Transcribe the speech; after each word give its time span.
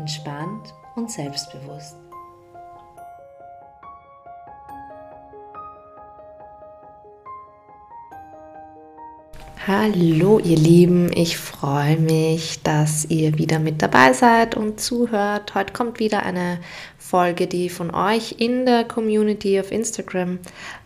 entspannt 0.00 0.74
und 0.96 1.10
selbstbewusst. 1.10 1.96
Hallo 9.66 10.38
ihr 10.38 10.56
Lieben, 10.56 11.12
ich 11.14 11.36
freue 11.36 11.98
mich, 11.98 12.62
dass 12.62 13.04
ihr 13.04 13.36
wieder 13.36 13.58
mit 13.58 13.82
dabei 13.82 14.14
seid 14.14 14.56
und 14.56 14.80
zuhört. 14.80 15.54
Heute 15.54 15.74
kommt 15.74 16.00
wieder 16.00 16.22
eine 16.22 16.60
Folge, 16.96 17.46
die 17.46 17.68
von 17.68 17.94
euch 17.94 18.36
in 18.38 18.64
der 18.64 18.84
Community 18.84 19.60
auf 19.60 19.70
Instagram 19.70 20.38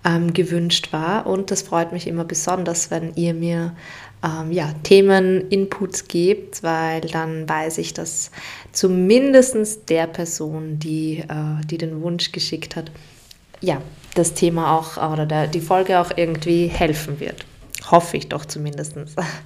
ähm, 0.05 0.33
gewünscht 0.33 0.92
war 0.92 1.27
und 1.27 1.53
das 1.53 1.62
freut 1.62 1.92
mich 1.92 2.08
immer 2.08 2.25
besonders, 2.25 2.91
wenn 2.91 3.14
ihr 3.14 3.33
mir 3.33 3.77
ähm, 4.25 4.50
ja, 4.50 4.72
Themen, 4.83 5.48
Inputs 5.50 6.08
gebt, 6.08 6.62
weil 6.62 7.03
dann 7.03 7.48
weiß 7.48 7.78
ich, 7.78 7.92
dass 7.92 8.31
zumindest 8.72 9.91
der 9.91 10.06
Person, 10.06 10.78
die, 10.78 11.19
äh, 11.19 11.64
die 11.66 11.78
den 11.78 12.00
Wunsch 12.03 12.33
geschickt 12.33 12.75
hat, 12.75 12.91
ja, 13.61 13.81
das 14.14 14.34
Thema 14.34 14.78
auch 14.78 14.97
oder 15.12 15.27
der, 15.27 15.47
die 15.47 15.61
Folge 15.61 16.00
auch 16.00 16.11
irgendwie 16.16 16.66
helfen 16.69 17.20
wird. 17.20 17.44
Hoffe 17.91 18.16
ich 18.16 18.28
doch 18.28 18.44
zumindest. 18.44 18.94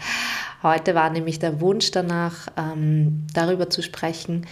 Heute 0.63 0.95
war 0.95 1.11
nämlich 1.11 1.39
der 1.39 1.61
Wunsch 1.61 1.91
danach, 1.91 2.49
ähm, 2.57 3.27
darüber 3.33 3.71
zu 3.71 3.83
sprechen, 3.83 4.47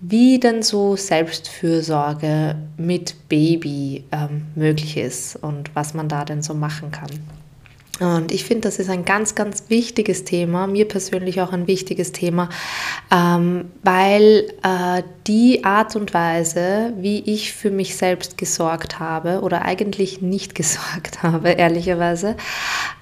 wie 0.00 0.40
denn 0.40 0.62
so 0.62 0.96
Selbstfürsorge 0.96 2.56
mit 2.76 3.28
Baby 3.28 4.04
ähm, 4.10 4.46
möglich 4.54 4.96
ist 4.96 5.36
und 5.36 5.74
was 5.74 5.94
man 5.94 6.08
da 6.08 6.24
denn 6.24 6.42
so 6.42 6.54
machen 6.54 6.90
kann. 6.90 7.10
Und 8.00 8.32
ich 8.32 8.44
finde, 8.44 8.62
das 8.62 8.78
ist 8.78 8.88
ein 8.88 9.04
ganz, 9.04 9.34
ganz 9.34 9.64
wichtiges 9.68 10.24
Thema, 10.24 10.66
mir 10.66 10.88
persönlich 10.88 11.42
auch 11.42 11.52
ein 11.52 11.66
wichtiges 11.66 12.10
Thema, 12.12 12.48
ähm, 13.10 13.70
weil 13.82 14.50
äh, 14.62 15.02
die 15.26 15.62
Art 15.64 15.94
und 15.94 16.14
Weise, 16.14 16.94
wie 16.96 17.20
ich 17.20 17.52
für 17.52 17.70
mich 17.70 17.96
selbst 17.96 18.38
gesorgt 18.38 18.98
habe 18.98 19.42
oder 19.42 19.62
eigentlich 19.62 20.22
nicht 20.22 20.54
gesorgt 20.56 21.22
habe, 21.22 21.50
ehrlicherweise, 21.50 22.36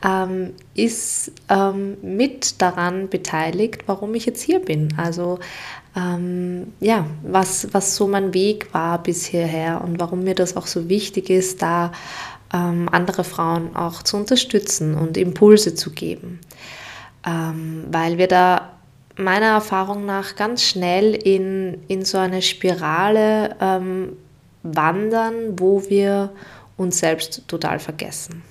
ähm, 0.05 0.55
ist 0.75 1.33
ähm, 1.49 1.97
mit 2.03 2.61
daran 2.61 3.09
beteiligt, 3.09 3.83
warum 3.87 4.15
ich 4.15 4.27
jetzt 4.27 4.43
hier 4.43 4.59
bin. 4.59 4.93
Also 4.97 5.39
ähm, 5.97 6.73
ja, 6.81 7.07
was, 7.23 7.69
was 7.73 7.95
so 7.95 8.09
mein 8.09 8.35
Weg 8.35 8.75
war 8.75 9.03
bis 9.03 9.25
hierher 9.25 9.83
und 9.85 10.01
warum 10.01 10.25
mir 10.25 10.35
das 10.35 10.57
auch 10.57 10.67
so 10.67 10.89
wichtig 10.89 11.31
ist, 11.31 11.63
da 11.63 11.93
ähm, 12.53 12.89
andere 12.91 13.25
Frauen 13.25 13.77
auch 13.77 14.03
zu 14.03 14.17
unterstützen 14.17 14.95
und 14.95 15.17
Impulse 15.17 15.75
zu 15.75 15.91
geben, 15.91 16.41
ähm, 17.27 17.85
weil 17.91 18.19
wir 18.19 18.29
da 18.29 18.73
meiner 19.17 19.47
Erfahrung 19.47 20.07
nach 20.07 20.37
ganz 20.37 20.65
schnell 20.65 21.15
in, 21.15 21.79
in 21.89 22.05
so 22.05 22.19
eine 22.19 22.43
Spirale 22.43 23.57
ähm, 23.61 24.17
wandern, 24.63 25.59
wo 25.59 25.89
wir 25.89 26.31
uns 26.77 26.99
selbst 26.99 27.47
total 27.47 27.79
vergessen. 27.79 28.43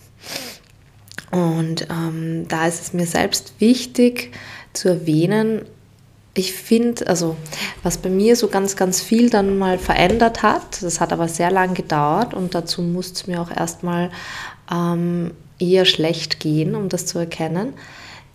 Und 1.32 1.88
ähm, 1.90 2.48
da 2.48 2.68
ist 2.68 2.82
es 2.82 2.94
mir 2.94 3.06
selbst 3.06 3.54
wichtig 3.60 4.32
zu 4.74 4.90
erwähnen, 4.90 5.66
ich 6.40 6.54
finde, 6.54 7.06
also 7.08 7.36
was 7.84 7.98
bei 7.98 8.10
mir 8.10 8.36
so 8.38 8.48
ganz, 8.48 8.78
ganz 8.78 9.02
viel 9.02 9.30
dann 9.30 9.58
mal 9.58 9.78
verändert 9.78 10.42
hat, 10.42 10.82
das 10.82 11.02
hat 11.02 11.12
aber 11.12 11.28
sehr 11.28 11.52
lang 11.52 11.74
gedauert 11.74 12.34
und 12.34 12.56
dazu 12.56 12.82
musste 12.82 13.14
es 13.16 13.28
mir 13.28 13.42
auch 13.42 13.52
erstmal 13.52 14.10
ähm, 14.72 15.32
eher 15.60 15.84
schlecht 15.84 16.40
gehen, 16.40 16.76
um 16.76 16.88
das 16.88 17.06
zu 17.06 17.20
erkennen, 17.20 17.74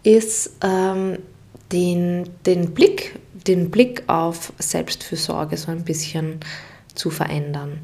ist 0.03 0.51
ähm, 0.63 1.19
den, 1.73 2.29
den, 2.45 2.75
Blick, 2.75 3.19
den 3.47 3.71
Blick 3.71 4.03
auf 4.07 4.53
Selbstfürsorge 4.59 5.57
so 5.57 5.71
ein 5.71 5.85
bisschen 5.85 6.41
zu 6.95 7.09
verändern 7.09 7.81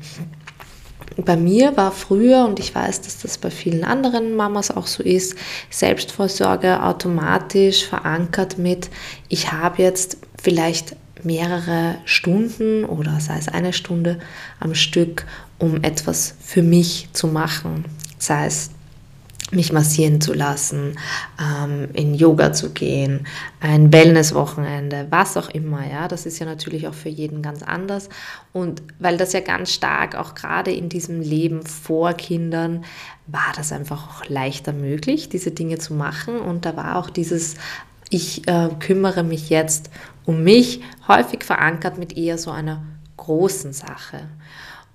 bei 1.17 1.37
mir 1.37 1.77
war 1.77 1.93
früher, 1.93 2.45
und 2.47 2.59
ich 2.59 2.75
weiß, 2.75 3.03
dass 3.03 3.19
das 3.19 3.39
bei 3.39 3.51
vielen 3.51 3.85
anderen 3.85 4.37
Mamas 4.37 4.71
auch 4.71 4.87
so 4.87 5.03
ist, 5.03 5.37
Selbstvorsorge 5.71 6.83
automatisch 6.83 7.87
verankert 7.87 8.59
mit, 8.59 8.91
ich 9.29 9.53
habe 9.53 9.83
jetzt 9.83 10.19
vielleicht 10.41 10.97
mehrere 11.23 11.97
Stunden 12.05 12.85
oder 12.85 13.21
sei 13.21 13.37
es 13.39 13.49
eine 13.49 13.73
Stunde 13.73 14.19
am 14.59 14.75
Stück, 14.75 15.27
um 15.59 15.83
etwas 15.83 16.35
für 16.41 16.63
mich 16.63 17.09
zu 17.13 17.27
machen. 17.27 17.85
Sei 18.19 18.47
es 18.47 18.71
mich 19.53 19.73
massieren 19.73 20.21
zu 20.21 20.33
lassen, 20.33 20.99
ähm, 21.41 21.89
in 21.93 22.15
Yoga 22.15 22.53
zu 22.53 22.71
gehen, 22.71 23.27
ein 23.61 23.93
Wellnesswochenende, 23.93 25.07
was 25.11 25.37
auch 25.37 25.49
immer. 25.51 25.89
Ja, 25.91 26.09
das 26.09 26.27
ist 26.27 26.39
ja 26.39 26.47
natürlich 26.47 26.89
auch 26.89 26.95
für 26.95 27.09
jeden 27.09 27.43
ganz 27.43 27.63
anders. 27.63 28.09
Und 28.53 28.83
weil 28.99 29.17
das 29.17 29.33
ja 29.33 29.41
ganz 29.41 29.73
stark 29.73 30.15
auch 30.15 30.35
gerade 30.35 30.73
in 30.73 30.89
diesem 30.89 31.21
Leben 31.21 31.65
vor 31.65 32.13
Kindern 32.15 32.85
war 33.27 33.53
das 33.57 33.73
einfach 33.73 34.09
auch 34.09 34.29
leichter 34.29 34.73
möglich, 34.73 35.29
diese 35.29 35.51
Dinge 35.51 35.79
zu 35.79 35.95
machen. 35.95 36.41
Und 36.41 36.65
da 36.65 36.77
war 36.77 36.97
auch 36.97 37.11
dieses 37.11 37.57
ich 38.11 38.47
äh, 38.49 38.69
kümmere 38.81 39.23
mich 39.23 39.51
jetzt 39.51 39.89
um 40.27 40.43
mich 40.43 40.83
häufig 41.09 41.45
verankert 41.45 41.97
mit 41.97 42.17
eher 42.17 42.37
so 42.39 42.51
einer 42.51 42.83
großen 43.17 43.73
Sache. 43.73 44.29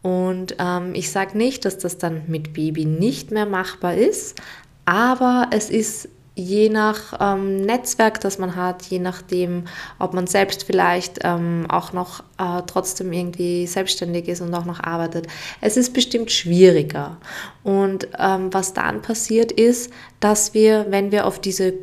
Und 0.05 0.57
ähm, 0.59 0.93
ich 0.93 1.09
sage 1.09 1.35
nicht, 1.35 1.66
dass 1.66 1.79
das 1.79 1.97
dann 1.97 2.25
mit 2.27 2.53
Baby 2.53 2.85
nicht 2.85 3.31
mehr 3.31 3.47
machbar 3.47 3.95
ist, 3.95 4.39
aber 4.85 5.47
es 5.49 5.71
ist 5.71 6.09
je 6.35 6.69
nach 6.69 7.19
ähm, 7.19 7.61
Netzwerk, 7.61 8.21
das 8.21 8.38
man 8.38 8.55
hat, 8.55 8.83
je 8.83 8.99
nachdem, 8.99 9.63
ob 9.97 10.13
man 10.13 10.27
selbst 10.27 10.63
vielleicht 10.63 11.21
ähm, 11.23 11.65
auch 11.69 11.91
noch 11.91 12.19
äh, 12.38 12.61
trotzdem 12.67 13.11
irgendwie 13.13 13.65
selbstständig 13.65 14.27
ist 14.27 14.41
und 14.41 14.53
auch 14.53 14.65
noch 14.65 14.79
arbeitet. 14.79 15.25
Es 15.59 15.75
ist 15.75 15.91
bestimmt 15.91 16.29
schwieriger. 16.29 17.17
Und 17.63 18.07
ähm, 18.19 18.53
was 18.53 18.73
dann 18.73 19.01
passiert 19.01 19.51
ist, 19.51 19.91
dass 20.19 20.53
wir, 20.53 20.85
wenn 20.89 21.11
wir 21.11 21.25
auf 21.25 21.39
diese, 21.39 21.73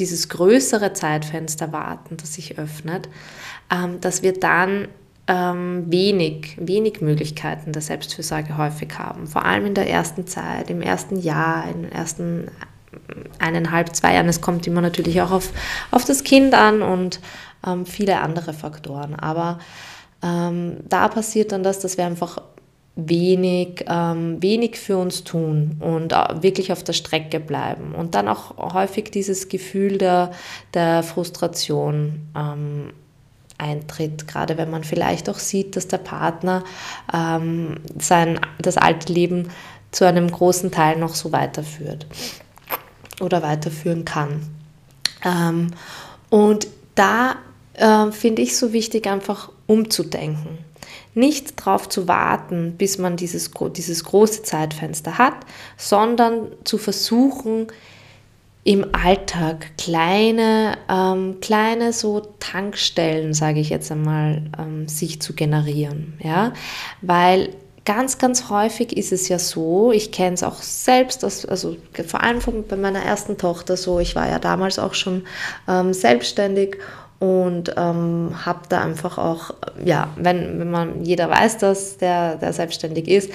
dieses 0.00 0.28
größere 0.28 0.94
Zeitfenster 0.94 1.70
warten, 1.70 2.16
das 2.16 2.34
sich 2.34 2.58
öffnet, 2.58 3.08
ähm, 3.70 4.00
dass 4.00 4.24
wir 4.24 4.32
dann 4.32 4.88
ähm, 5.28 5.84
wenig, 5.88 6.56
wenig 6.58 7.00
Möglichkeiten 7.00 7.72
der 7.72 7.82
Selbstfürsorge 7.82 8.56
häufig 8.56 8.98
haben. 8.98 9.26
Vor 9.26 9.44
allem 9.44 9.66
in 9.66 9.74
der 9.74 9.88
ersten 9.88 10.26
Zeit, 10.26 10.70
im 10.70 10.82
ersten 10.82 11.20
Jahr, 11.20 11.64
in 11.68 11.82
den 11.82 11.92
ersten 11.92 12.50
eineinhalb, 13.38 13.94
zwei 13.94 14.14
Jahren. 14.14 14.28
Es 14.28 14.40
kommt 14.40 14.66
immer 14.66 14.80
natürlich 14.80 15.20
auch 15.22 15.30
auf, 15.30 15.50
auf 15.90 16.04
das 16.04 16.24
Kind 16.24 16.54
an 16.54 16.82
und 16.82 17.20
ähm, 17.66 17.86
viele 17.86 18.20
andere 18.20 18.52
Faktoren. 18.52 19.14
Aber 19.14 19.58
ähm, 20.22 20.78
da 20.88 21.08
passiert 21.08 21.52
dann 21.52 21.62
das, 21.62 21.80
dass 21.80 21.96
wir 21.96 22.06
einfach 22.06 22.38
wenig, 22.94 23.84
ähm, 23.88 24.42
wenig 24.42 24.78
für 24.78 24.98
uns 24.98 25.24
tun 25.24 25.76
und 25.80 26.12
äh, 26.12 26.42
wirklich 26.42 26.72
auf 26.72 26.84
der 26.84 26.92
Strecke 26.92 27.40
bleiben. 27.40 27.94
Und 27.94 28.14
dann 28.14 28.28
auch 28.28 28.74
häufig 28.74 29.10
dieses 29.10 29.48
Gefühl 29.48 29.98
der, 29.98 30.32
der 30.74 31.02
Frustration 31.02 32.20
ähm, 32.36 32.92
eintritt, 33.62 34.26
gerade 34.26 34.58
wenn 34.58 34.70
man 34.70 34.84
vielleicht 34.84 35.30
auch 35.30 35.38
sieht, 35.38 35.76
dass 35.76 35.88
der 35.88 35.98
Partner 35.98 36.64
ähm, 37.12 37.76
sein, 37.98 38.40
das 38.58 38.76
alte 38.76 39.12
Leben 39.12 39.48
zu 39.92 40.04
einem 40.06 40.30
großen 40.30 40.70
Teil 40.70 40.98
noch 40.98 41.14
so 41.14 41.32
weiterführt 41.32 42.06
oder 43.20 43.42
weiterführen 43.42 44.04
kann. 44.04 44.42
Ähm, 45.24 45.68
und 46.30 46.66
da 46.94 47.36
äh, 47.74 48.10
finde 48.10 48.42
ich 48.42 48.56
so 48.56 48.72
wichtig, 48.72 49.06
einfach 49.06 49.50
umzudenken. 49.66 50.58
Nicht 51.14 51.60
darauf 51.60 51.88
zu 51.88 52.08
warten, 52.08 52.74
bis 52.78 52.98
man 52.98 53.16
dieses, 53.16 53.50
dieses 53.76 54.04
große 54.04 54.42
Zeitfenster 54.42 55.18
hat, 55.18 55.34
sondern 55.76 56.48
zu 56.64 56.78
versuchen, 56.78 57.66
im 58.64 58.94
Alltag 58.94 59.76
kleine, 59.76 60.78
ähm, 60.88 61.38
kleine 61.40 61.92
so 61.92 62.20
Tankstellen, 62.38 63.34
sage 63.34 63.60
ich 63.60 63.70
jetzt 63.70 63.90
einmal, 63.90 64.42
ähm, 64.58 64.86
sich 64.86 65.20
zu 65.20 65.34
generieren. 65.34 66.14
Ja? 66.22 66.52
Weil 67.00 67.50
ganz, 67.84 68.18
ganz 68.18 68.48
häufig 68.48 68.96
ist 68.96 69.12
es 69.12 69.28
ja 69.28 69.40
so, 69.40 69.90
ich 69.90 70.12
kenne 70.12 70.34
es 70.34 70.44
auch 70.44 70.62
selbst, 70.62 71.24
also 71.24 71.76
vor 72.06 72.22
allem 72.22 72.40
von, 72.40 72.66
bei 72.66 72.76
meiner 72.76 73.02
ersten 73.02 73.36
Tochter 73.36 73.76
so, 73.76 73.98
ich 73.98 74.14
war 74.14 74.28
ja 74.28 74.38
damals 74.38 74.78
auch 74.78 74.94
schon 74.94 75.24
ähm, 75.68 75.92
selbstständig 75.92 76.76
und 77.22 77.72
ähm, 77.76 78.34
habe 78.44 78.62
da 78.68 78.82
einfach 78.82 79.16
auch, 79.16 79.54
ja, 79.84 80.08
wenn, 80.16 80.58
wenn 80.58 80.72
man, 80.72 81.04
jeder 81.04 81.30
weiß 81.30 81.58
das, 81.58 81.96
der, 81.98 82.34
der 82.34 82.52
selbstständig 82.52 83.06
ist, 83.06 83.30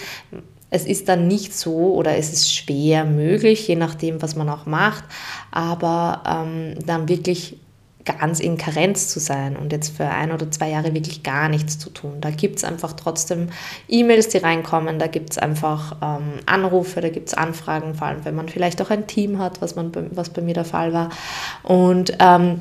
es 0.69 0.85
ist 0.85 1.07
dann 1.07 1.29
nicht 1.29 1.57
so 1.57 1.93
oder 1.93 2.17
es 2.17 2.33
ist 2.33 2.53
schwer 2.53 3.05
möglich, 3.05 3.65
je 3.65 3.77
nachdem, 3.77 4.21
was 4.21 4.35
man 4.35 4.49
auch 4.49 4.65
macht, 4.65 5.05
aber 5.51 6.21
ähm, 6.27 6.75
dann 6.85 7.07
wirklich 7.07 7.59
ganz 8.03 8.41
in 8.41 8.57
Karenz 8.57 9.07
zu 9.07 9.21
sein 9.21 9.55
und 9.55 9.71
jetzt 9.71 9.95
für 9.95 10.09
ein 10.09 10.33
oder 10.33 10.51
zwei 10.51 10.69
Jahre 10.69 10.93
wirklich 10.93 11.23
gar 11.23 11.47
nichts 11.47 11.79
zu 11.79 11.89
tun. 11.89 12.19
Da 12.19 12.29
gibt 12.29 12.57
es 12.57 12.65
einfach 12.65 12.91
trotzdem 12.91 13.47
E-Mails, 13.87 14.27
die 14.27 14.39
reinkommen, 14.39 14.99
da 14.99 15.07
gibt 15.07 15.31
es 15.31 15.37
einfach 15.37 15.95
ähm, 16.01 16.39
Anrufe, 16.45 16.99
da 16.99 17.07
gibt 17.07 17.29
es 17.29 17.33
Anfragen, 17.35 17.95
vor 17.95 18.07
allem 18.07 18.25
wenn 18.25 18.35
man 18.35 18.49
vielleicht 18.49 18.81
auch 18.81 18.89
ein 18.89 19.07
Team 19.07 19.39
hat, 19.39 19.61
was, 19.61 19.77
man, 19.77 19.93
was 20.11 20.29
bei 20.29 20.41
mir 20.41 20.55
der 20.55 20.65
Fall 20.65 20.91
war. 20.91 21.09
Und 21.63 22.17
ähm, 22.19 22.59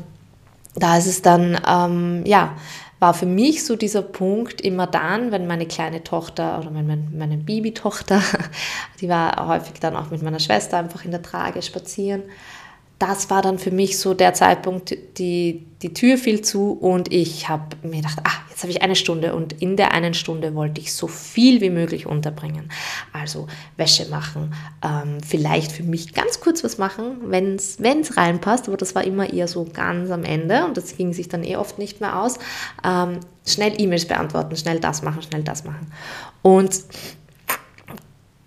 da 0.77 0.97
ist 0.97 1.07
es 1.07 1.23
dann, 1.23 1.61
ähm, 1.67 2.23
ja, 2.27 2.57
war 2.99 3.13
für 3.13 3.27
mich 3.27 3.65
so 3.65 3.77
dieser 3.77 4.03
Punkt 4.03 4.61
immer 4.61 4.87
dann, 4.87 5.31
wenn 5.31 5.47
meine 5.47 5.67
kleine 5.67 6.03
Tochter 6.03 6.59
oder 6.59 6.71
meine, 6.71 6.97
meine 6.97 7.37
Babytochter, 7.37 8.23
die 9.01 9.09
war 9.09 9.49
häufig 9.49 9.75
dann 9.81 9.97
auch 9.97 10.11
mit 10.11 10.23
meiner 10.23 10.41
Schwester 10.41 10.79
einfach 10.79 11.05
in 11.05 11.11
der 11.11 11.23
Trage 11.23 11.61
spazieren, 11.63 12.23
das 12.99 13.29
war 13.29 13.43
dann 13.43 13.59
für 13.59 13.71
mich 13.71 13.99
so 13.99 14.15
der 14.15 14.33
Zeitpunkt, 14.33 14.97
die, 15.19 15.67
die 15.83 15.93
Tür 15.93 16.17
fiel 16.17 16.41
zu 16.41 16.73
und 16.73 17.13
ich 17.13 17.49
habe 17.49 17.77
mir 17.83 17.97
gedacht, 17.97 18.21
ah, 18.25 18.46
jetzt 18.57 18.63
habe 18.63 18.73
ich 18.73 18.81
eine 18.81 18.97
Stunde 18.97 19.35
und 19.35 19.61
in 19.61 19.77
der 19.77 19.93
einen 19.93 20.15
Stunde 20.15 20.55
wollte 20.55 20.81
ich 20.81 20.95
so 20.95 21.09
viel 21.09 21.61
wie 21.61 21.69
möglich 21.69 22.07
unterbringen. 22.07 22.71
Also 23.13 23.49
Wäsche 23.77 24.07
machen, 24.07 24.55
ähm, 24.83 25.19
vielleicht 25.23 25.73
für 25.73 25.83
mich 25.83 26.15
ganz 26.15 26.41
kurz 26.41 26.65
was 26.65 26.79
machen, 26.79 27.19
wenn 27.27 27.57
es 27.57 28.17
reinpasst, 28.17 28.67
aber 28.69 28.79
das 28.79 28.95
war 28.95 29.05
immer 29.05 29.31
eher 29.31 29.47
so 29.47 29.67
ganz 29.71 30.11
am 30.11 30.25
Ende 30.25 30.65
und 30.65 30.79
das 30.79 30.97
ging 30.97 31.13
sich 31.13 31.29
dann 31.29 31.45
eh 31.45 31.57
oft 31.57 31.79
nicht 31.79 32.01
mehr 32.01 32.19
aus. 32.19 32.39
Ähm, 32.83 33.21
schnell 33.45 33.75
E-Mails 33.79 34.07
beantworten, 34.07 34.57
schnell 34.57 34.81
das 34.81 35.03
machen, 35.03 35.21
schnell 35.21 35.43
das 35.43 35.65
machen. 35.65 35.93
Und 36.41 36.81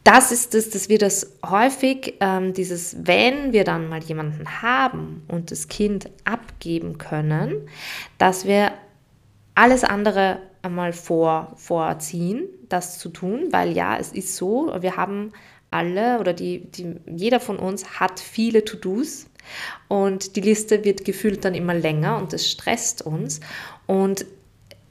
das 0.04 0.32
ist 0.32 0.56
es, 0.56 0.72
dass 0.72 0.90
wir 0.90 0.98
das 0.98 1.34
häufig, 1.46 2.16
ähm, 2.20 2.54
dieses, 2.56 2.96
wenn 3.04 3.54
wir 3.54 3.64
dann 3.64 3.88
mal 3.88 4.02
jemanden 4.04 4.64
haben 4.64 5.22
und 5.28 5.52
das 5.52 5.68
Kind 5.68 6.10
abgeben 6.24 6.98
können, 6.98 7.68
dass 8.18 8.48
wir 8.48 8.72
alles 9.60 9.84
andere 9.84 10.40
einmal 10.62 10.94
vor, 10.94 11.52
vorziehen, 11.58 12.48
das 12.70 12.98
zu 12.98 13.10
tun, 13.10 13.48
weil 13.52 13.74
ja, 13.74 13.98
es 13.98 14.14
ist 14.14 14.38
so, 14.38 14.72
wir 14.80 14.96
haben 14.96 15.34
alle 15.70 16.20
oder 16.22 16.32
die, 16.32 16.72
die, 16.72 16.96
jeder 17.06 17.42
von 17.42 17.60
uns 17.60 18.00
hat 18.00 18.22
viele 18.22 18.64
To-Dos 18.64 19.26
und 19.90 20.38
die 20.38 20.42
Liste 20.42 20.86
wird 20.86 21.04
gefühlt 21.04 21.44
dann 21.44 21.56
immer 21.56 21.74
länger 21.74 22.18
und 22.18 22.32
das 22.32 22.50
stresst 22.50 23.02
uns. 23.02 23.42
Und 23.86 24.26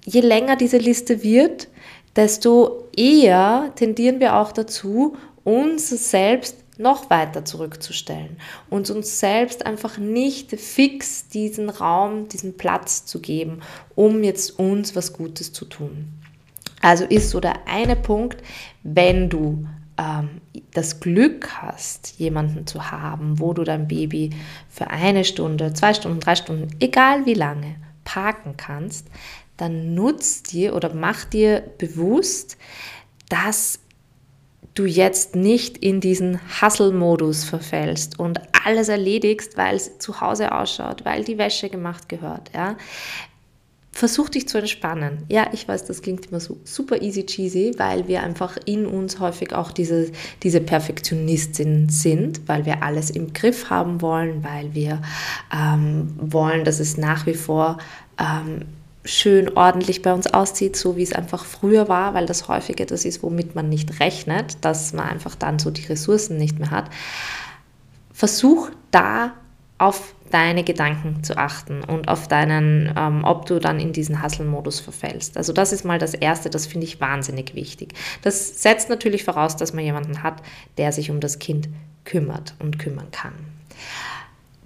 je 0.05 0.21
länger 0.21 0.57
diese 0.57 0.77
Liste 0.77 1.23
wird, 1.23 1.69
desto 2.15 2.89
eher 2.95 3.73
tendieren 3.75 4.21
wir 4.21 4.37
auch 4.37 4.53
dazu, 4.53 5.17
uns 5.45 5.89
selbst 5.89 6.58
noch 6.79 7.11
weiter 7.11 7.45
zurückzustellen 7.45 8.39
und 8.71 8.89
uns 8.91 9.21
selbst 9.21 9.67
einfach 9.67 9.99
nicht 9.99 10.53
fix 10.59 11.29
diesen 11.29 11.69
Raum, 11.69 12.29
diesen 12.29 12.57
Platz 12.57 13.05
zu 13.05 13.21
geben, 13.21 13.61
um 13.95 14.23
jetzt 14.25 14.59
uns 14.59 14.97
was 14.97 15.13
Gutes 15.13 15.53
zu 15.53 15.65
tun. 15.65 16.09
Also 16.81 17.05
ist 17.05 17.31
so 17.31 17.41
der 17.41 17.67
eine 17.67 17.97
Punkt, 17.97 18.43
wenn 18.83 19.29
du 19.29 19.67
ähm, 19.99 20.41
das 20.73 21.01
Glück 21.01 21.51
hast, 21.61 22.19
jemanden 22.19 22.67
zu 22.67 22.91
haben, 22.91 23.41
wo 23.41 23.53
du 23.53 23.65
dein 23.65 23.89
Baby 23.89 24.31
für 24.69 24.89
eine 24.89 25.25
Stunde, 25.25 25.73
zwei 25.75 25.93
Stunden, 25.93 26.21
drei 26.21 26.37
Stunden, 26.37 26.69
egal 26.79 27.27
wie 27.27 27.35
lange, 27.35 27.77
parken 28.05 28.55
kannst, 28.57 29.09
dann 29.57 29.95
nutzt 29.95 30.53
dir 30.53 30.75
oder 30.75 30.95
mach 30.95 31.25
dir 31.25 31.63
bewusst, 31.79 32.57
dass 33.29 33.81
du 34.79 34.87
jetzt 34.87 35.35
nicht 35.35 35.79
in 35.79 36.01
diesen 36.01 36.41
Hustle-Modus 36.61 37.45
verfällst 37.45 38.19
und 38.19 38.41
alles 38.65 38.89
erledigst, 38.89 39.57
weil 39.57 39.77
es 39.77 39.99
zu 39.99 40.21
Hause 40.21 40.53
ausschaut, 40.53 41.05
weil 41.05 41.25
die 41.25 41.39
Wäsche 41.39 41.69
gemacht 41.69 42.09
gehört. 42.09 42.51
Ja? 42.55 42.77
Versuch 43.91 44.29
dich 44.29 44.47
zu 44.47 44.59
entspannen. 44.59 45.25
Ja, 45.29 45.49
ich 45.53 45.67
weiß, 45.67 45.87
das 45.87 46.03
klingt 46.03 46.27
immer 46.27 46.39
so 46.39 46.59
super 46.63 47.03
easy 47.03 47.27
cheesy, 47.27 47.73
weil 47.79 48.07
wir 48.07 48.23
einfach 48.23 48.57
in 48.65 48.87
uns 48.87 49.19
häufig 49.19 49.53
auch 49.53 49.73
diese, 49.73 50.13
diese 50.45 50.61
Perfektionistin 50.61 51.89
sind, 51.89 52.47
weil 52.47 52.65
wir 52.65 52.83
alles 52.85 53.11
im 53.11 53.33
Griff 53.33 53.71
haben 53.71 54.01
wollen, 54.01 54.45
weil 54.45 54.73
wir 54.75 55.03
ähm, 55.53 56.15
wollen, 56.21 56.65
dass 56.65 56.79
es 56.79 56.97
nach 56.97 57.27
wie 57.27 57.35
vor 57.35 57.79
ähm, 58.21 58.67
schön 59.09 59.57
ordentlich 59.57 60.03
bei 60.03 60.13
uns 60.13 60.27
aussieht, 60.27 60.77
so 60.77 60.97
wie 60.97 61.03
es 61.03 61.13
einfach 61.13 61.45
früher 61.45 61.89
war, 61.89 62.15
weil 62.15 62.27
das 62.27 62.49
häufig 62.49 62.79
etwas 62.79 63.05
ist, 63.05 63.23
womit 63.23 63.55
man 63.55 63.69
nicht 63.69 64.01
rechnet, 64.01 64.65
dass 64.65 64.93
man 64.93 65.09
einfach 65.09 65.35
dann 65.35 65.59
so 65.59 65.71
die 65.71 65.87
Ressourcen 65.87 66.37
nicht 66.37 66.59
mehr 66.59 66.71
hat. 66.71 66.91
Versuch 68.13 68.71
da 68.91 69.33
auf 69.79 70.15
deine 70.31 70.63
Gedanken 70.63 71.25
zu 71.25 71.39
achten 71.39 71.83
und 71.83 72.09
auf 72.09 72.29
deinen, 72.29 72.93
ähm, 72.97 73.25
ob 73.25 73.47
du 73.47 73.59
dann 73.61 73.81
in 73.81 73.95
diesen 73.95 74.23
Hustle-Modus 74.23 74.81
verfällst. 74.81 75.39
Also 75.39 75.55
das 75.55 75.73
ist 75.73 75.85
mal 75.85 75.99
das 75.99 76.13
Erste, 76.13 76.51
das 76.51 76.67
finde 76.67 76.87
ich 76.87 77.01
wahnsinnig 77.01 77.55
wichtig. 77.55 77.95
Das 78.23 78.63
setzt 78.63 78.91
natürlich 78.91 79.25
voraus, 79.25 79.57
dass 79.57 79.73
man 79.73 79.85
jemanden 79.85 80.23
hat, 80.23 80.43
der 80.77 80.93
sich 80.93 81.11
um 81.11 81.21
das 81.21 81.39
Kind 81.39 81.69
kümmert 82.05 82.55
und 82.59 82.79
kümmern 82.79 83.11
kann. 83.11 83.33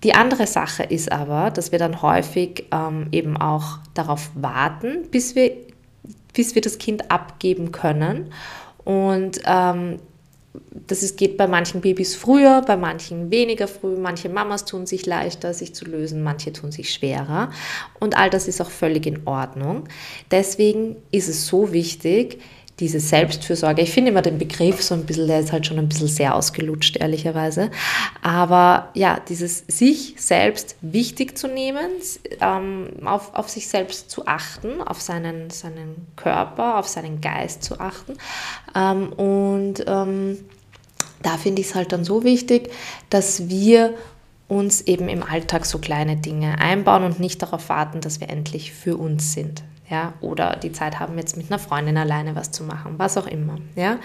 Die 0.04 0.14
andere 0.14 0.46
Sache 0.46 0.82
ist 0.82 1.12
aber, 1.12 1.50
dass 1.50 1.72
wir 1.72 1.78
dann 1.78 2.02
häufig 2.02 2.64
ähm, 2.72 3.06
eben 3.12 3.36
auch 3.36 3.78
darauf 3.94 4.30
warten, 4.34 5.08
bis 5.10 5.34
wir, 5.34 5.52
bis 6.32 6.54
wir 6.54 6.62
das 6.62 6.78
Kind 6.78 7.10
abgeben 7.10 7.70
können. 7.72 8.32
Und 8.84 9.40
ähm, 9.44 9.98
das 10.86 11.02
ist, 11.02 11.16
geht 11.16 11.36
bei 11.36 11.46
manchen 11.46 11.80
Babys 11.80 12.14
früher, 12.14 12.62
bei 12.66 12.76
manchen 12.76 13.30
weniger 13.30 13.68
früh. 13.68 13.96
Manche 13.96 14.28
Mamas 14.28 14.64
tun 14.64 14.86
sich 14.86 15.06
leichter, 15.06 15.54
sich 15.54 15.74
zu 15.74 15.84
lösen, 15.84 16.22
manche 16.22 16.52
tun 16.52 16.72
sich 16.72 16.92
schwerer. 16.92 17.50
Und 18.00 18.16
all 18.16 18.28
das 18.28 18.48
ist 18.48 18.60
auch 18.60 18.70
völlig 18.70 19.06
in 19.06 19.26
Ordnung. 19.26 19.84
Deswegen 20.30 20.96
ist 21.10 21.28
es 21.28 21.46
so 21.46 21.72
wichtig, 21.72 22.40
diese 22.82 22.98
Selbstfürsorge. 22.98 23.80
Ich 23.80 23.92
finde 23.92 24.10
immer 24.10 24.22
den 24.22 24.38
Begriff 24.38 24.82
so 24.82 24.94
ein 24.94 25.06
bisschen, 25.06 25.28
der 25.28 25.38
ist 25.38 25.52
halt 25.52 25.64
schon 25.64 25.78
ein 25.78 25.88
bisschen 25.88 26.08
sehr 26.08 26.34
ausgelutscht, 26.34 26.96
ehrlicherweise. 26.96 27.70
Aber 28.22 28.88
ja, 28.94 29.20
dieses 29.28 29.64
sich 29.68 30.16
selbst 30.18 30.74
wichtig 30.80 31.38
zu 31.38 31.46
nehmen, 31.46 31.86
ähm, 32.40 32.88
auf, 33.04 33.34
auf 33.34 33.48
sich 33.48 33.68
selbst 33.68 34.10
zu 34.10 34.26
achten, 34.26 34.82
auf 34.82 35.00
seinen, 35.00 35.50
seinen 35.50 36.08
Körper, 36.16 36.78
auf 36.78 36.88
seinen 36.88 37.20
Geist 37.20 37.62
zu 37.62 37.78
achten. 37.78 38.14
Ähm, 38.74 39.12
und 39.12 39.84
ähm, 39.86 40.38
da 41.22 41.36
finde 41.36 41.62
ich 41.62 41.68
es 41.68 41.74
halt 41.76 41.92
dann 41.92 42.04
so 42.04 42.24
wichtig, 42.24 42.70
dass 43.10 43.48
wir 43.48 43.94
uns 44.48 44.80
eben 44.82 45.08
im 45.08 45.22
Alltag 45.22 45.66
so 45.66 45.78
kleine 45.78 46.16
Dinge 46.16 46.58
einbauen 46.58 47.04
und 47.04 47.20
nicht 47.20 47.40
darauf 47.42 47.68
warten, 47.68 48.00
dass 48.00 48.18
wir 48.18 48.28
endlich 48.28 48.72
für 48.72 48.96
uns 48.96 49.34
sind 49.34 49.62
ja, 49.92 50.14
oder 50.22 50.56
die 50.56 50.72
Zeit 50.72 50.98
haben, 50.98 51.18
jetzt 51.18 51.36
mit 51.36 51.50
einer 51.50 51.58
Freundin 51.58 51.98
alleine 51.98 52.34
was 52.34 52.50
zu 52.50 52.64
machen, 52.64 52.94
was 52.96 53.18
auch 53.18 53.26
immer, 53.26 53.58
ja. 53.76 53.98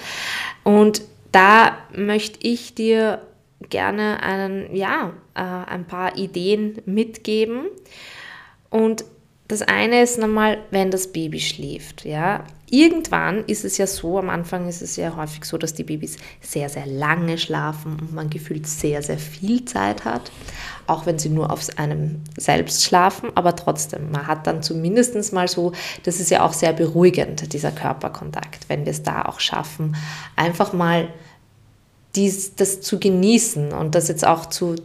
Und 0.65 1.01
da 1.32 1.77
möchte 1.96 2.46
ich 2.46 2.75
dir 2.75 3.22
gerne 3.70 4.22
einen, 4.22 4.75
ja, 4.75 5.13
äh, 5.34 5.41
ein 5.41 5.86
paar 5.86 6.17
Ideen 6.17 6.82
mitgeben. 6.86 7.67
Und 8.70 9.06
das 9.48 9.62
eine 9.62 10.01
ist 10.01 10.18
nochmal, 10.18 10.58
wenn 10.72 10.92
das 10.92 11.12
Baby 11.12 11.39
schläft, 11.39 12.06
ja. 12.06 12.44
Irgendwann 12.70 13.46
ist 13.46 13.63
es 13.63 13.77
ja 13.77 13.88
so, 13.88 14.20
am 14.20 14.30
Anfang 14.30 14.68
ist 14.68 14.82
es 14.82 14.98
ja 14.98 15.16
häufig 15.16 15.46
so, 15.46 15.58
dass 15.58 15.74
die 15.74 15.86
Babys 15.86 16.18
sehr, 16.42 16.68
sehr 16.68 16.86
lange 16.86 17.38
schlafen 17.38 17.98
und 18.01 18.13
man 18.13 18.30
gefühlt 18.30 18.68
sehr, 18.68 19.01
sehr 19.01 19.18
viel 19.18 19.63
Zeit 19.63 20.04
hat 20.04 20.32
auch 20.88 21.06
wenn 21.06 21.20
sie 21.20 21.30
nur 21.30 21.51
auf 21.51 21.68
einem 21.77 22.22
selbst 22.38 22.84
schlafen, 22.84 23.30
aber 23.36 23.56
trotzdem, 23.56 24.10
man 24.12 24.25
hat 24.25 24.48
dann 24.48 24.63
zumindest 24.63 25.34
mal 25.34 25.48
so, 25.48 25.74
das 26.04 26.20
ist 26.20 26.32
ja 26.32 26.44
auch 26.44 26.54
sehr 26.54 26.74
beruhigend, 26.74 27.54
dieser 27.54 27.72
Körperkontakt, 27.72 28.70
wenn 28.70 28.86
wir 28.86 28.92
es 28.92 29.04
da 29.04 29.24
auch 29.24 29.39
schaffen, 29.39 29.96
einfach 30.36 30.74
mal 30.74 31.10
dies, 32.16 32.56
das 32.56 32.82
zu 32.82 33.00
genießen 33.00 33.74
und 33.74 33.96
das 33.96 34.08
jetzt 34.08 34.25
auch 34.25 34.48
zu, 34.48 34.75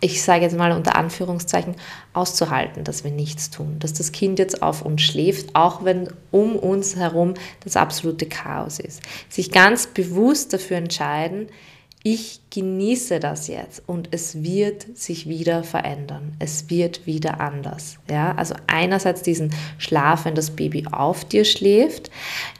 ich 0.00 0.22
sage 0.22 0.42
jetzt 0.42 0.56
mal 0.56 0.72
unter 0.72 0.96
Anführungszeichen, 0.96 1.74
auszuhalten, 2.12 2.84
dass 2.84 3.04
wir 3.04 3.10
nichts 3.10 3.50
tun, 3.50 3.76
dass 3.78 3.92
das 3.92 4.12
Kind 4.12 4.38
jetzt 4.38 4.62
auf 4.62 4.82
uns 4.82 5.02
schläft, 5.02 5.54
auch 5.54 5.84
wenn 5.84 6.08
um 6.30 6.56
uns 6.56 6.96
herum 6.96 7.34
das 7.64 7.76
absolute 7.76 8.26
Chaos 8.26 8.78
ist. 8.78 9.02
Sich 9.28 9.50
ganz 9.50 9.86
bewusst 9.88 10.52
dafür 10.52 10.76
entscheiden, 10.76 11.48
ich 12.04 12.40
genieße 12.50 13.18
das 13.18 13.48
jetzt 13.48 13.82
und 13.86 14.08
es 14.12 14.42
wird 14.42 14.96
sich 14.96 15.28
wieder 15.28 15.64
verändern. 15.64 16.32
Es 16.38 16.70
wird 16.70 17.06
wieder 17.06 17.40
anders. 17.40 17.98
Ja, 18.08 18.34
also 18.36 18.54
einerseits 18.68 19.22
diesen 19.22 19.52
Schlaf, 19.78 20.24
wenn 20.24 20.36
das 20.36 20.52
Baby 20.52 20.86
auf 20.92 21.24
dir 21.24 21.44
schläft. 21.44 22.10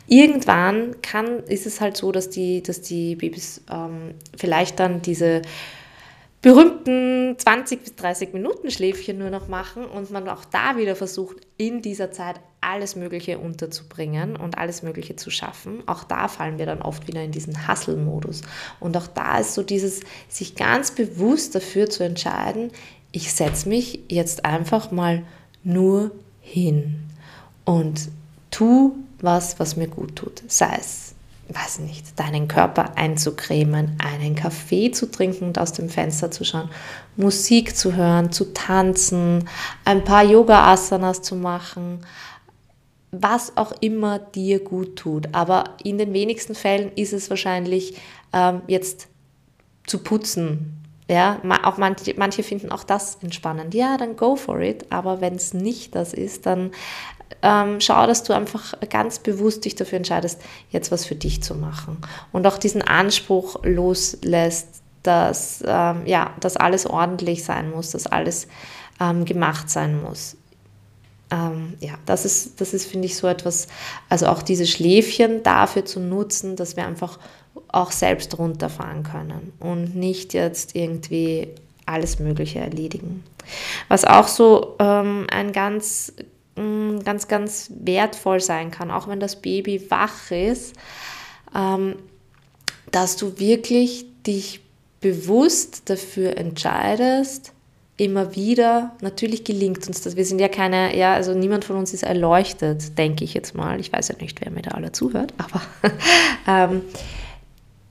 Irgendwann 0.09 1.01
kann, 1.03 1.45
ist 1.45 1.67
es 1.67 1.81
halt 1.81 1.97
so, 1.97 2.11
dass 2.11 2.31
die, 2.31 2.63
dass 2.65 2.83
die 2.83 3.15
Babys 3.15 3.63
ähm, 3.73 4.15
vielleicht 4.37 4.81
dann 4.81 5.03
diese 5.03 5.43
berühmten 6.41 7.37
20 7.37 7.83
bis 7.83 7.97
30 7.97 8.33
Minuten 8.33 8.71
Schläfchen 8.71 9.19
nur 9.19 9.31
noch 9.31 9.49
machen 9.49 9.85
und 9.85 10.11
man 10.11 10.29
auch 10.29 10.45
da 10.45 10.77
wieder 10.77 10.95
versucht, 10.95 11.37
in 11.57 11.83
dieser 11.83 12.13
Zeit 12.13 12.37
alles 12.61 12.97
Mögliche 12.97 13.39
unterzubringen 13.39 14.37
und 14.37 14.57
alles 14.57 14.83
Mögliche 14.83 15.17
zu 15.17 15.31
schaffen. 15.31 15.83
Auch 15.87 16.05
da 16.05 16.29
fallen 16.29 16.59
wir 16.59 16.67
dann 16.67 16.83
oft 16.83 17.09
wieder 17.09 17.23
in 17.23 17.33
diesen 17.33 17.69
Hustle-Modus. 17.69 18.43
Und 18.79 18.97
auch 18.97 19.09
da 19.09 19.39
ist 19.39 19.55
so 19.55 19.63
dieses, 19.63 20.01
sich 20.29 20.55
ganz 20.55 20.93
bewusst 20.93 21.55
dafür 21.55 21.91
zu 21.91 22.05
entscheiden, 22.05 22.71
ich 23.11 23.33
setze 23.33 23.69
mich 23.69 24.01
jetzt 24.09 24.45
einfach 24.45 24.91
mal 24.91 25.25
nur 25.65 26.11
hin 26.41 26.97
und 27.65 28.09
tu 28.51 28.97
was, 29.21 29.59
was 29.59 29.77
mir 29.77 29.89
gut 29.89 30.17
tut. 30.17 30.43
Sei 30.47 30.77
es 30.79 31.08
weiß 31.49 31.81
nicht, 31.81 32.19
deinen 32.19 32.47
Körper 32.47 32.97
einzucremen, 32.97 33.97
einen 33.99 34.35
Kaffee 34.35 34.91
zu 34.91 35.11
trinken 35.11 35.45
und 35.45 35.59
aus 35.59 35.73
dem 35.73 35.89
Fenster 35.89 36.31
zu 36.31 36.45
schauen, 36.45 36.69
Musik 37.17 37.77
zu 37.77 37.95
hören, 37.95 38.33
zu 38.33 38.53
tanzen, 38.53 39.49
ein 39.85 40.05
paar 40.05 40.25
Yoga-Asanas 40.25 41.23
zu 41.23 41.37
machen, 41.37 42.05
was 43.11 43.57
auch 43.57 43.73
immer 43.81 44.19
dir 44.19 44.63
gut 44.63 44.97
tut. 44.97 45.35
Aber 45.35 45.77
in 45.83 45.97
den 45.97 46.13
wenigsten 46.13 46.55
Fällen 46.55 46.93
ist 46.95 47.13
es 47.15 47.31
wahrscheinlich 47.31 47.97
ähm, 48.33 48.63
jetzt 48.67 49.09
zu 49.87 49.99
putzen. 49.99 50.75
Ja, 51.11 51.41
auch 51.65 51.79
manche, 51.79 52.15
manche 52.19 52.43
finden 52.43 52.71
auch 52.71 52.85
das 52.85 53.17
entspannend. 53.23 53.73
Ja, 53.73 53.97
dann 53.97 54.17
go 54.17 54.37
for 54.37 54.61
it. 54.61 54.93
Aber 54.93 55.23
wenn 55.23 55.37
es 55.37 55.55
nicht 55.55 55.95
das 55.95 56.13
ist, 56.13 56.45
dann 56.45 56.73
ähm, 57.43 57.81
schau, 57.81 58.07
dass 58.07 58.23
du 58.25 58.33
einfach 58.33 58.75
ganz 58.91 59.19
bewusst 59.19 59.65
dich 59.65 59.75
dafür 59.75 59.99
entscheidest, 59.99 60.41
jetzt 60.71 60.91
was 60.91 61.05
für 61.05 61.15
dich 61.15 61.43
zu 61.43 61.55
machen. 61.55 61.99
Und 62.33 62.47
auch 62.47 62.59
diesen 62.59 62.83
Anspruch 62.83 63.57
loslässt, 63.63 64.83
dass, 65.03 65.63
ähm, 65.67 66.03
ja, 66.07 66.35
dass 66.41 66.57
alles 66.57 66.87
ordentlich 66.87 67.45
sein 67.45 67.71
muss, 67.71 67.91
dass 67.91 68.07
alles 68.07 68.49
ähm, 69.01 69.25
gemacht 69.25 69.71
sein 69.71 70.03
muss. 70.03 70.37
Ähm, 71.31 71.75
ja, 71.81 71.95
das 72.07 72.25
ist, 72.25 72.61
das 72.61 72.75
ist, 72.75 72.87
finde 72.87 73.07
ich, 73.07 73.17
so 73.17 73.27
etwas, 73.27 73.69
also 74.09 74.27
auch 74.27 74.43
diese 74.43 74.67
Schläfchen 74.67 75.43
dafür 75.43 75.85
zu 75.85 76.01
nutzen, 76.01 76.57
dass 76.57 76.77
wir 76.77 76.87
einfach 76.87 77.19
auch 77.69 77.93
selbst 77.93 78.39
runterfahren 78.39 79.03
können 79.03 79.53
und 79.61 79.95
nicht 79.95 80.33
jetzt 80.35 80.75
irgendwie 80.75 81.49
alles 81.87 82.19
Mögliche 82.19 82.61
erledigen. 82.61 83.25
Was 83.89 84.05
auch 84.05 84.29
so 84.29 84.77
ähm, 84.79 85.27
ein 85.31 85.53
ganz 85.53 86.13
ganz, 87.05 87.29
ganz 87.29 87.71
wertvoll 87.75 88.41
sein 88.41 88.71
kann, 88.71 88.91
auch 88.91 89.09
wenn 89.09 89.21
das 89.21 89.37
Baby 89.37 89.91
wach 89.91 90.31
ist, 90.31 90.75
ähm, 91.55 91.97
dass 92.91 93.17
du 93.17 93.39
wirklich 93.39 94.07
dich 94.27 94.61
bewusst 95.01 95.89
dafür 95.91 96.37
entscheidest, 96.37 97.53
immer 97.97 98.37
wieder, 98.37 98.97
natürlich 99.01 99.43
gelingt 99.45 99.87
uns 99.89 100.01
das, 100.03 100.17
wir 100.17 100.25
sind 100.25 100.41
ja 100.41 100.49
keine, 100.49 100.97
ja, 100.97 101.15
also 101.15 101.35
niemand 101.35 101.65
von 101.65 101.77
uns 101.77 101.93
ist 101.93 102.05
erleuchtet, 102.05 102.97
denke 102.97 103.25
ich 103.25 103.35
jetzt 103.35 103.55
mal, 103.55 103.81
ich 103.81 103.93
weiß 103.93 104.09
ja 104.09 104.15
nicht, 104.21 104.41
wer 104.41 104.53
mir 104.53 104.63
da 104.63 104.71
alle 104.73 104.93
zuhört, 104.93 105.35
aber 105.37 105.63
ähm, 106.47 106.83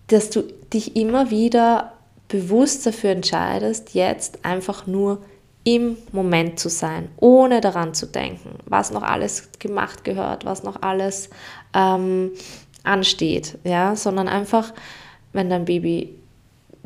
dass 0.07 0.29
du 0.29 0.43
dich 0.73 0.95
immer 0.95 1.29
wieder 1.29 1.93
bewusst 2.29 2.85
dafür 2.85 3.11
entscheidest, 3.11 3.93
jetzt 3.93 4.45
einfach 4.45 4.87
nur 4.87 5.21
im 5.67 5.97
Moment 6.13 6.61
zu 6.61 6.69
sein, 6.69 7.09
ohne 7.17 7.59
daran 7.59 7.93
zu 7.93 8.05
denken, 8.05 8.51
was 8.65 8.89
noch 8.89 9.03
alles 9.03 9.49
gemacht 9.59 10.05
gehört, 10.05 10.45
was 10.45 10.63
noch 10.63 10.81
alles 10.81 11.29
ähm, 11.73 12.31
ansteht, 12.83 13.57
ja, 13.65 13.97
sondern 13.97 14.29
einfach, 14.29 14.73
wenn 15.33 15.49
dein 15.49 15.65
Baby 15.65 16.15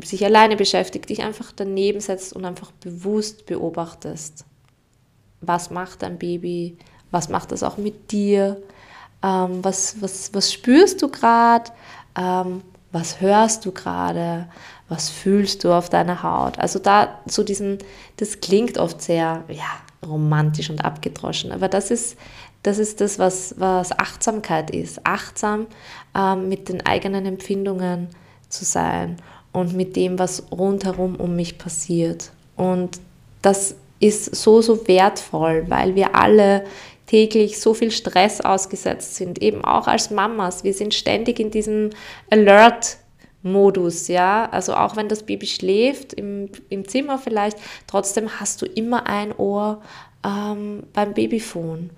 sich 0.01 0.25
alleine 0.25 0.55
beschäftigt, 0.55 1.09
dich 1.09 1.21
einfach 1.21 1.51
daneben 1.55 1.99
setzt 1.99 2.33
und 2.33 2.43
einfach 2.43 2.71
bewusst 2.71 3.45
beobachtest, 3.45 4.45
was 5.41 5.69
macht 5.69 6.01
dein 6.01 6.17
Baby, 6.17 6.75
was 7.11 7.29
macht 7.29 7.51
das 7.51 7.61
auch 7.61 7.77
mit 7.77 8.11
dir, 8.11 8.63
ähm, 9.21 9.63
was, 9.63 10.01
was, 10.01 10.33
was 10.33 10.51
spürst 10.51 11.03
du 11.03 11.09
gerade, 11.09 11.69
ähm, 12.17 12.63
was 12.91 13.21
hörst 13.21 13.63
du 13.63 13.71
gerade, 13.71 14.49
was 14.91 15.09
fühlst 15.09 15.63
du 15.63 15.71
auf 15.71 15.89
deiner 15.89 16.21
Haut. 16.21 16.59
Also 16.59 16.77
da 16.77 17.21
so 17.25 17.43
diesen, 17.43 17.77
das 18.17 18.41
klingt 18.41 18.77
oft 18.77 19.01
sehr 19.01 19.45
ja, 19.47 20.07
romantisch 20.07 20.69
und 20.69 20.83
abgedroschen, 20.83 21.53
aber 21.53 21.69
das 21.69 21.91
ist 21.91 22.17
das, 22.63 22.77
ist 22.77 23.01
das 23.01 23.17
was, 23.17 23.55
was 23.57 23.97
Achtsamkeit 23.97 24.69
ist. 24.69 24.99
Achtsam 25.05 25.65
ähm, 26.15 26.49
mit 26.49 26.69
den 26.69 26.85
eigenen 26.85 27.25
Empfindungen 27.25 28.09
zu 28.49 28.65
sein 28.65 29.15
und 29.53 29.73
mit 29.73 29.95
dem, 29.95 30.19
was 30.19 30.51
rundherum 30.51 31.15
um 31.15 31.35
mich 31.35 31.57
passiert. 31.57 32.31
Und 32.57 32.99
das 33.41 33.75
ist 33.99 34.35
so, 34.35 34.61
so 34.61 34.87
wertvoll, 34.87 35.65
weil 35.69 35.95
wir 35.95 36.15
alle 36.15 36.65
täglich 37.07 37.59
so 37.59 37.73
viel 37.73 37.91
Stress 37.91 38.41
ausgesetzt 38.41 39.15
sind, 39.15 39.41
eben 39.41 39.63
auch 39.63 39.87
als 39.87 40.11
Mamas. 40.11 40.63
Wir 40.63 40.73
sind 40.73 40.93
ständig 40.93 41.39
in 41.39 41.49
diesem 41.49 41.91
Alert 42.29 42.97
Modus, 43.43 44.07
ja. 44.07 44.47
Also 44.51 44.75
auch 44.75 44.95
wenn 44.95 45.07
das 45.07 45.23
Baby 45.23 45.47
schläft, 45.47 46.13
im, 46.13 46.49
im 46.69 46.87
Zimmer 46.87 47.17
vielleicht, 47.17 47.57
trotzdem 47.87 48.39
hast 48.39 48.61
du 48.61 48.65
immer 48.65 49.07
ein 49.07 49.35
Ohr 49.35 49.81
ähm, 50.25 50.83
beim 50.93 51.13
Babyphone. 51.13 51.89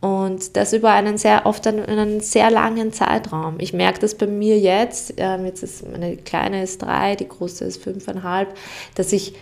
Und 0.00 0.56
das 0.56 0.72
über 0.72 0.90
einen 0.92 1.18
sehr, 1.18 1.44
oft 1.44 1.66
einen, 1.66 1.84
einen 1.84 2.20
sehr 2.20 2.50
langen 2.50 2.92
Zeitraum. 2.92 3.56
Ich 3.58 3.72
merke 3.72 3.98
das 3.98 4.14
bei 4.14 4.28
mir 4.28 4.58
jetzt, 4.58 5.14
ähm, 5.16 5.44
jetzt 5.44 5.64
ist 5.64 5.88
meine 5.90 6.16
Kleine 6.16 6.62
ist 6.62 6.82
drei, 6.82 7.16
die 7.16 7.26
Große 7.26 7.64
ist 7.64 7.82
fünfeinhalb, 7.82 8.54
dass 8.94 9.12
ich 9.12 9.34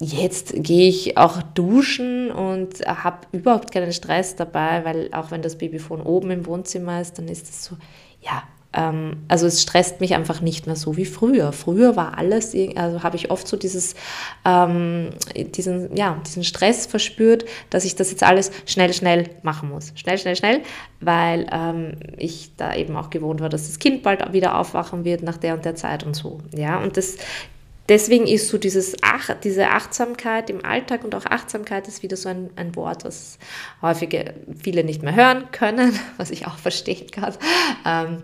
jetzt 0.00 0.52
gehe 0.56 0.88
ich 0.88 1.16
auch 1.16 1.40
duschen 1.42 2.30
und 2.30 2.80
habe 2.86 3.26
überhaupt 3.32 3.72
keinen 3.72 3.92
Stress 3.92 4.36
dabei, 4.36 4.84
weil 4.84 5.08
auch 5.12 5.30
wenn 5.30 5.40
das 5.40 5.56
Babyphone 5.56 6.02
oben 6.02 6.30
im 6.32 6.46
Wohnzimmer 6.46 7.00
ist, 7.00 7.16
dann 7.18 7.28
ist 7.28 7.48
es 7.48 7.64
so, 7.64 7.76
ja, 8.20 8.42
also 8.76 9.46
es 9.46 9.62
stresst 9.62 10.00
mich 10.00 10.14
einfach 10.14 10.40
nicht 10.40 10.66
mehr 10.66 10.76
so 10.76 10.96
wie 10.96 11.06
früher. 11.06 11.52
Früher 11.52 11.96
war 11.96 12.18
alles, 12.18 12.54
also 12.74 13.02
habe 13.02 13.16
ich 13.16 13.30
oft 13.30 13.48
so 13.48 13.56
dieses, 13.56 13.94
ähm, 14.44 15.10
diesen, 15.34 15.96
ja, 15.96 16.20
diesen 16.26 16.44
Stress 16.44 16.86
verspürt, 16.86 17.44
dass 17.70 17.84
ich 17.84 17.96
das 17.96 18.10
jetzt 18.10 18.22
alles 18.22 18.50
schnell, 18.66 18.92
schnell 18.92 19.30
machen 19.42 19.70
muss. 19.70 19.92
Schnell, 19.94 20.18
schnell, 20.18 20.36
schnell, 20.36 20.60
weil 21.00 21.46
ähm, 21.50 21.92
ich 22.18 22.52
da 22.56 22.74
eben 22.74 22.96
auch 22.96 23.10
gewohnt 23.10 23.40
war, 23.40 23.48
dass 23.48 23.66
das 23.66 23.78
Kind 23.78 24.02
bald 24.02 24.32
wieder 24.32 24.58
aufwachen 24.58 25.04
wird 25.04 25.22
nach 25.22 25.36
der 25.36 25.54
und 25.54 25.64
der 25.64 25.74
Zeit 25.74 26.04
und 26.04 26.14
so. 26.14 26.40
Ja, 26.54 26.78
und 26.78 26.96
das 26.96 27.16
Deswegen 27.88 28.26
ist 28.26 28.48
so 28.48 28.58
dieses 28.58 28.96
Ach, 29.02 29.30
diese 29.44 29.68
Achtsamkeit 29.68 30.50
im 30.50 30.64
Alltag 30.64 31.04
und 31.04 31.14
auch 31.14 31.24
Achtsamkeit 31.26 31.86
ist 31.86 32.02
wieder 32.02 32.16
so 32.16 32.28
ein, 32.28 32.50
ein 32.56 32.74
Wort, 32.74 33.04
was 33.04 33.38
häufig 33.80 34.32
viele 34.60 34.82
nicht 34.82 35.02
mehr 35.02 35.14
hören 35.14 35.50
können, 35.52 35.98
was 36.16 36.30
ich 36.30 36.46
auch 36.46 36.58
verstehen 36.58 37.10
kann. 37.10 37.34
Ähm, 37.84 38.22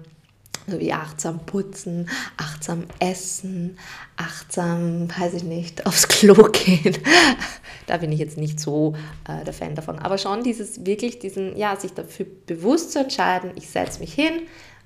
so 0.66 0.78
wie 0.78 0.92
achtsam 0.92 1.44
putzen, 1.44 2.08
achtsam 2.36 2.84
essen, 2.98 3.78
achtsam, 4.16 5.08
weiß 5.18 5.34
ich 5.34 5.42
nicht, 5.44 5.86
aufs 5.86 6.08
Klo 6.08 6.34
gehen. 6.52 6.98
da 7.86 7.96
bin 7.96 8.12
ich 8.12 8.18
jetzt 8.18 8.38
nicht 8.38 8.60
so 8.60 8.94
äh, 9.28 9.44
der 9.44 9.52
Fan 9.52 9.74
davon. 9.74 9.98
Aber 9.98 10.18
schon 10.18 10.42
dieses 10.42 10.86
wirklich, 10.86 11.18
diesen, 11.18 11.56
ja, 11.56 11.76
sich 11.76 11.92
dafür 11.92 12.26
bewusst 12.46 12.92
zu 12.92 13.00
entscheiden, 13.00 13.52
ich 13.56 13.68
setze 13.68 14.00
mich 14.00 14.14
hin 14.14 14.42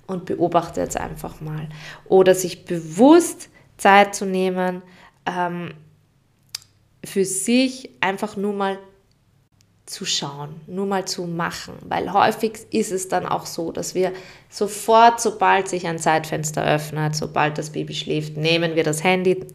und 0.07 0.25
beobachte 0.25 0.81
jetzt 0.81 0.97
einfach 0.97 1.41
mal. 1.41 1.69
Oder 2.07 2.35
sich 2.35 2.65
bewusst 2.65 3.49
Zeit 3.77 4.15
zu 4.15 4.25
nehmen, 4.25 4.83
ähm, 5.27 5.75
für 7.05 7.25
sich 7.25 7.91
einfach 8.01 8.37
nur 8.37 8.53
mal 8.53 8.79
zu 9.87 10.05
schauen, 10.05 10.61
nur 10.67 10.85
mal 10.85 11.05
zu 11.05 11.25
machen, 11.27 11.75
weil 11.89 12.13
häufig 12.13 12.67
ist 12.71 12.91
es 12.91 13.09
dann 13.09 13.25
auch 13.25 13.47
so, 13.47 13.71
dass 13.71 13.95
wir 13.95 14.13
sofort, 14.51 15.21
sobald 15.21 15.69
sich 15.69 15.87
ein 15.87 15.99
Zeitfenster 15.99 16.65
öffnet, 16.65 17.15
sobald 17.15 17.57
das 17.57 17.71
Baby 17.71 17.95
schläft, 17.95 18.37
nehmen 18.37 18.75
wir 18.75 18.83
das 18.83 19.05
Handy 19.05 19.47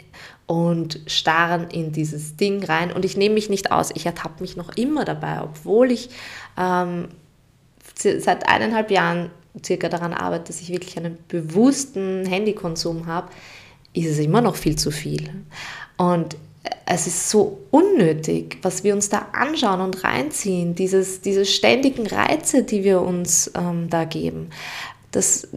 und 0.47 1.01
starren 1.05 1.69
in 1.69 1.91
dieses 1.91 2.37
Ding 2.37 2.63
rein. 2.63 2.93
Und 2.93 3.03
ich 3.03 3.17
nehme 3.17 3.35
mich 3.35 3.49
nicht 3.49 3.73
aus, 3.73 3.91
ich 3.93 4.05
ertappe 4.05 4.41
mich 4.41 4.55
noch 4.55 4.69
immer 4.77 5.03
dabei, 5.03 5.41
obwohl 5.43 5.91
ich 5.91 6.09
ähm, 6.57 7.09
seit 7.95 8.47
eineinhalb 8.47 8.89
Jahren 8.89 9.31
circa 9.63 9.89
daran 9.89 10.13
arbeite, 10.13 10.45
dass 10.45 10.61
ich 10.61 10.69
wirklich 10.69 10.97
einen 10.97 11.17
bewussten 11.27 12.25
Handykonsum 12.25 13.05
habe, 13.05 13.29
ist 13.93 14.07
es 14.07 14.19
immer 14.19 14.39
noch 14.39 14.55
viel 14.55 14.77
zu 14.77 14.91
viel. 14.91 15.29
Und 15.97 16.37
es 16.85 17.07
ist 17.07 17.29
so 17.29 17.59
unnötig, 17.71 18.57
was 18.61 18.83
wir 18.83 18.93
uns 18.93 19.09
da 19.09 19.27
anschauen 19.33 19.81
und 19.81 20.03
reinziehen, 20.03 20.75
dieses, 20.75 21.21
diese 21.21 21.45
ständigen 21.45 22.05
Reize, 22.05 22.63
die 22.63 22.83
wir 22.83 23.01
uns 23.01 23.51
ähm, 23.55 23.89
da 23.89 24.03
geben. 24.03 24.49
Das, 25.11 25.47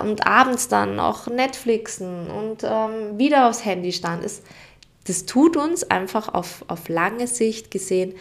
und 0.00 0.26
abends 0.26 0.68
dann 0.68 0.96
noch 0.96 1.26
Netflixen 1.26 2.28
und 2.28 2.64
ähm, 2.64 3.18
wieder 3.18 3.48
aufs 3.48 3.64
Handy 3.64 3.92
starren. 3.92 4.20
Das, 4.22 4.42
das 5.06 5.26
tut 5.26 5.56
uns 5.56 5.84
einfach 5.84 6.32
auf, 6.32 6.64
auf 6.68 6.88
lange 6.88 7.26
Sicht 7.26 7.70
gesehen 7.70 8.14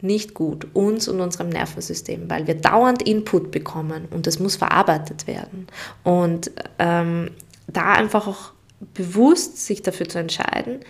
nicht 0.00 0.34
gut, 0.34 0.66
uns 0.74 1.06
und 1.06 1.20
unserem 1.20 1.48
Nervensystem, 1.48 2.28
weil 2.28 2.48
wir 2.48 2.56
dauernd 2.56 3.02
Input 3.02 3.52
bekommen 3.52 4.08
und 4.10 4.26
das 4.26 4.40
muss 4.40 4.56
verarbeitet 4.56 5.28
werden. 5.28 5.68
Und 6.02 6.50
ähm, 6.80 7.30
da 7.68 7.92
einfach 7.92 8.26
auch 8.26 8.52
bewusst 8.94 9.64
sich 9.64 9.82
dafür 9.82 10.08
zu 10.08 10.18
entscheiden, 10.18 10.80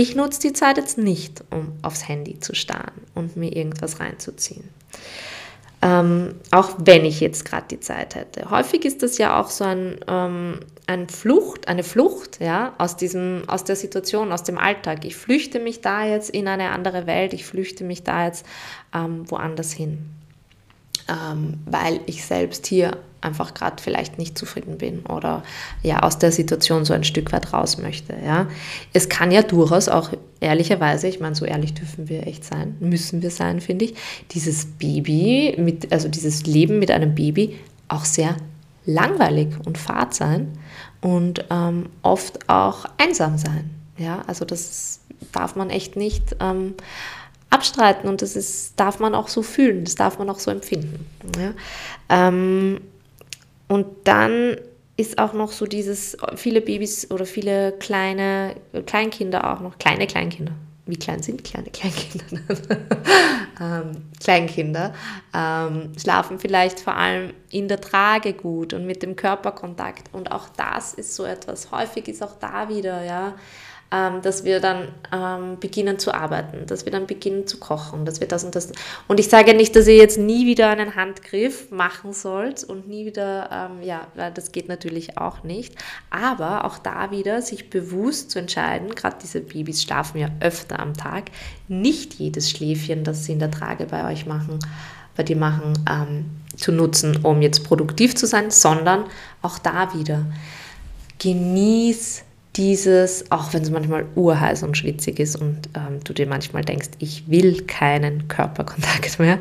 ich 0.00 0.16
nutze 0.16 0.40
die 0.40 0.52
Zeit 0.52 0.78
jetzt 0.78 0.98
nicht, 0.98 1.44
um 1.50 1.72
aufs 1.82 2.08
Handy 2.08 2.40
zu 2.40 2.54
starren 2.54 3.02
und 3.14 3.36
mir 3.36 3.54
irgendwas 3.54 4.00
reinzuziehen. 4.00 4.68
Ähm, 5.82 6.34
auch 6.50 6.72
wenn 6.78 7.04
ich 7.04 7.20
jetzt 7.20 7.44
gerade 7.44 7.66
die 7.70 7.80
Zeit 7.80 8.14
hätte. 8.14 8.50
Häufig 8.50 8.84
ist 8.84 9.02
das 9.02 9.16
ja 9.16 9.40
auch 9.40 9.48
so 9.48 9.64
ein, 9.64 9.98
ähm, 10.08 10.60
ein 10.86 11.08
Flucht, 11.08 11.68
eine 11.68 11.82
Flucht 11.82 12.38
ja, 12.40 12.74
aus, 12.76 12.96
diesem, 12.96 13.44
aus 13.46 13.64
der 13.64 13.76
Situation, 13.76 14.32
aus 14.32 14.42
dem 14.42 14.58
Alltag. 14.58 15.04
Ich 15.04 15.16
flüchte 15.16 15.58
mich 15.58 15.80
da 15.80 16.04
jetzt 16.04 16.30
in 16.30 16.48
eine 16.48 16.70
andere 16.70 17.06
Welt, 17.06 17.32
ich 17.32 17.46
flüchte 17.46 17.84
mich 17.84 18.02
da 18.02 18.26
jetzt 18.26 18.44
ähm, 18.94 19.30
woanders 19.30 19.72
hin, 19.72 20.10
ähm, 21.08 21.60
weil 21.64 22.00
ich 22.04 22.26
selbst 22.26 22.66
hier 22.66 22.98
einfach 23.20 23.54
gerade 23.54 23.82
vielleicht 23.82 24.18
nicht 24.18 24.38
zufrieden 24.38 24.78
bin 24.78 25.00
oder 25.06 25.42
ja 25.82 26.00
aus 26.00 26.18
der 26.18 26.32
Situation 26.32 26.84
so 26.84 26.94
ein 26.94 27.04
Stück 27.04 27.32
weit 27.32 27.52
raus 27.52 27.78
möchte. 27.78 28.14
Ja. 28.24 28.48
Es 28.92 29.08
kann 29.08 29.30
ja 29.30 29.42
durchaus 29.42 29.88
auch 29.88 30.10
ehrlicherweise, 30.40 31.08
ich 31.08 31.20
meine, 31.20 31.34
so 31.34 31.44
ehrlich 31.44 31.74
dürfen 31.74 32.08
wir 32.08 32.26
echt 32.26 32.44
sein, 32.44 32.76
müssen 32.80 33.22
wir 33.22 33.30
sein, 33.30 33.60
finde 33.60 33.86
ich, 33.86 33.94
dieses 34.30 34.66
Baby, 34.66 35.54
mit, 35.58 35.92
also 35.92 36.08
dieses 36.08 36.46
Leben 36.46 36.78
mit 36.78 36.90
einem 36.90 37.14
Baby 37.14 37.58
auch 37.88 38.04
sehr 38.04 38.36
langweilig 38.86 39.48
und 39.66 39.78
fad 39.78 40.14
sein 40.14 40.58
und 41.00 41.44
ähm, 41.50 41.86
oft 42.02 42.48
auch 42.48 42.86
einsam 42.98 43.36
sein. 43.36 43.70
Ja, 43.98 44.22
also 44.26 44.44
das 44.44 45.00
darf 45.32 45.56
man 45.56 45.68
echt 45.68 45.96
nicht 45.96 46.36
ähm, 46.40 46.74
abstreiten 47.50 48.08
und 48.08 48.22
das 48.22 48.36
ist, 48.36 48.78
darf 48.78 48.98
man 49.00 49.14
auch 49.14 49.28
so 49.28 49.42
fühlen, 49.42 49.84
das 49.84 49.96
darf 49.96 50.18
man 50.18 50.30
auch 50.30 50.38
so 50.38 50.50
empfinden. 50.50 51.06
Ja. 51.38 51.52
Ähm, 52.08 52.80
und 53.70 53.86
dann 54.02 54.56
ist 54.96 55.18
auch 55.18 55.32
noch 55.32 55.52
so 55.52 55.64
dieses, 55.64 56.16
viele 56.34 56.60
Babys 56.60 57.08
oder 57.12 57.24
viele 57.24 57.70
kleine 57.78 58.56
Kleinkinder 58.84 59.52
auch 59.52 59.60
noch, 59.60 59.78
kleine 59.78 60.08
Kleinkinder. 60.08 60.52
Wie 60.86 60.96
klein 60.96 61.22
sind 61.22 61.44
kleine 61.44 61.70
Kleinkinder? 61.70 62.26
ähm, 63.60 64.08
Kleinkinder 64.18 64.92
ähm, 65.32 65.92
schlafen 65.96 66.40
vielleicht 66.40 66.80
vor 66.80 66.96
allem 66.96 67.32
in 67.50 67.68
der 67.68 67.80
Trage 67.80 68.32
gut 68.32 68.74
und 68.74 68.86
mit 68.86 69.04
dem 69.04 69.14
Körperkontakt. 69.14 70.12
Und 70.12 70.32
auch 70.32 70.48
das 70.48 70.92
ist 70.92 71.14
so 71.14 71.22
etwas. 71.22 71.70
Häufig 71.70 72.08
ist 72.08 72.24
auch 72.24 72.40
da 72.40 72.68
wieder, 72.68 73.04
ja, 73.04 73.34
ähm, 73.92 74.22
dass 74.22 74.44
wir 74.44 74.60
dann 74.60 74.88
ähm, 75.12 75.58
beginnen 75.58 75.98
zu 75.98 76.14
arbeiten, 76.14 76.64
dass 76.66 76.84
wir 76.84 76.92
dann 76.92 77.08
beginnen 77.08 77.48
zu 77.48 77.58
kochen, 77.58 78.04
dass 78.04 78.20
wir 78.20 78.28
das 78.28 78.44
und 78.44 78.54
das. 78.54 78.70
Und 79.08 79.18
ich 79.18 79.28
sage 79.28 79.52
nicht, 79.52 79.74
dass 79.74 79.88
ihr 79.88 79.96
jetzt 79.96 80.16
nie 80.16 80.46
wieder 80.46 80.68
einen 80.68 80.94
Handgriff 80.94 81.72
machen 81.72 82.12
sollt 82.12 82.62
und 82.62 82.88
nie 82.88 83.04
wieder, 83.04 83.50
ähm, 83.52 83.82
ja, 83.82 84.06
das 84.30 84.52
geht 84.52 84.68
natürlich 84.68 85.18
auch 85.18 85.42
nicht. 85.42 85.74
Aber 86.08 86.64
auch 86.64 86.78
da 86.78 87.10
wieder 87.10 87.42
sich 87.42 87.68
bewusst 87.68 88.30
zu 88.30 88.38
entscheiden, 88.38 88.94
gerade 88.94 89.16
diese 89.20 89.40
Babys 89.40 89.82
schlafen 89.82 90.18
ja 90.20 90.28
öfter 90.38 90.78
am 90.78 90.94
Tag, 90.94 91.24
nicht 91.66 92.14
jedes 92.14 92.48
Schläfchen, 92.48 93.02
das 93.02 93.24
sie 93.24 93.32
in 93.32 93.40
der 93.40 93.50
Trage 93.50 93.86
bei 93.86 94.08
euch 94.08 94.24
machen, 94.24 94.60
bei 95.16 95.24
dir 95.24 95.36
machen, 95.36 95.72
ähm, 95.90 96.26
zu 96.56 96.70
nutzen, 96.70 97.24
um 97.24 97.42
jetzt 97.42 97.64
produktiv 97.64 98.14
zu 98.14 98.26
sein, 98.26 98.52
sondern 98.52 99.04
auch 99.42 99.58
da 99.58 99.94
wieder 99.94 100.26
genieß 101.18 102.22
dieses, 102.56 103.30
auch 103.30 103.52
wenn 103.52 103.62
es 103.62 103.70
manchmal 103.70 104.06
urheiß 104.14 104.62
und 104.62 104.76
schwitzig 104.76 105.20
ist 105.20 105.36
und 105.36 105.68
ähm, 105.74 106.02
du 106.04 106.12
dir 106.12 106.26
manchmal 106.26 106.64
denkst, 106.64 106.90
ich 106.98 107.28
will 107.30 107.62
keinen 107.62 108.28
Körperkontakt 108.28 109.18
mehr, 109.18 109.38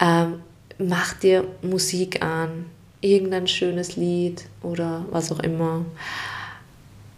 ähm, 0.00 0.40
mach 0.78 1.14
dir 1.14 1.44
Musik 1.62 2.22
an, 2.22 2.66
irgendein 3.00 3.46
schönes 3.46 3.96
Lied 3.96 4.44
oder 4.62 5.04
was 5.10 5.30
auch 5.30 5.40
immer. 5.40 5.84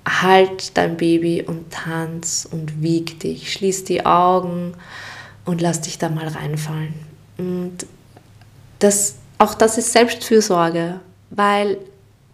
Halt 0.07 0.77
dein 0.77 0.97
Baby 0.97 1.43
und 1.43 1.71
tanz 1.71 2.49
und 2.51 2.83
wieg 2.83 3.21
dich, 3.21 3.53
schließ 3.53 3.85
die 3.85 4.05
Augen 4.07 4.75
und 5.45 5.61
lass 5.61 5.83
dich 5.83 5.99
da 5.99 6.09
mal 6.09 6.29
reinfallen. 6.29 6.95
Und 7.37 7.87
das, 8.79 9.17
auch 9.39 9.55
das 9.55 9.79
ist 9.79 9.93
Selbstfürsorge, 9.93 11.01
weil 11.31 11.79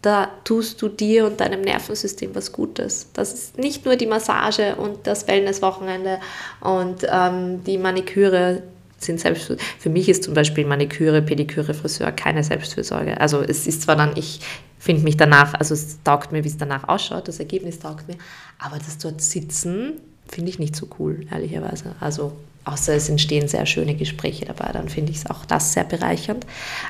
da 0.04 0.30
tust 0.44 0.82
du 0.82 0.88
dir 0.88 1.26
und 1.26 1.40
deinem 1.40 1.62
Nervensystem 1.62 2.34
was 2.34 2.52
Gutes. 2.52 3.08
Das 3.14 3.32
ist 3.32 3.58
nicht 3.58 3.84
nur 3.84 3.96
die 3.96 4.06
Massage 4.06 4.76
und 4.76 5.06
das 5.06 5.26
Wellnesswochenende 5.26 6.18
und 6.60 7.06
ähm, 7.10 7.64
die 7.64 7.78
Maniküre 7.78 8.62
sind 8.98 9.20
selbst 9.20 9.54
für 9.78 9.90
mich 9.90 10.08
ist 10.08 10.24
zum 10.24 10.34
Beispiel 10.34 10.64
Maniküre, 10.66 11.20
Pediküre, 11.22 11.74
Friseur 11.74 12.10
keine 12.12 12.42
Selbstfürsorge. 12.42 13.20
Also 13.20 13.42
es 13.42 13.66
ist 13.66 13.82
zwar 13.82 13.96
dann, 13.96 14.16
ich 14.16 14.40
finde 14.78 15.02
mich 15.02 15.16
danach, 15.16 15.54
also 15.54 15.74
es 15.74 16.02
taugt 16.02 16.32
mir, 16.32 16.44
wie 16.44 16.48
es 16.48 16.56
danach 16.56 16.88
ausschaut, 16.88 17.28
das 17.28 17.38
Ergebnis 17.38 17.78
taugt 17.78 18.08
mir, 18.08 18.16
aber 18.58 18.78
das 18.78 18.98
dort 18.98 19.20
sitzen 19.20 20.00
finde 20.26 20.50
ich 20.50 20.58
nicht 20.58 20.74
so 20.74 20.88
cool, 20.98 21.26
ehrlicherweise. 21.30 21.94
Also 22.00 22.32
außer 22.64 22.94
es 22.94 23.08
entstehen 23.08 23.48
sehr 23.48 23.66
schöne 23.66 23.94
Gespräche 23.94 24.46
dabei, 24.46 24.72
dann 24.72 24.88
finde 24.88 25.12
ich 25.12 25.18
es 25.18 25.30
auch 25.30 25.44
das 25.44 25.72
sehr 25.72 25.84
bereichernd. 25.84 26.46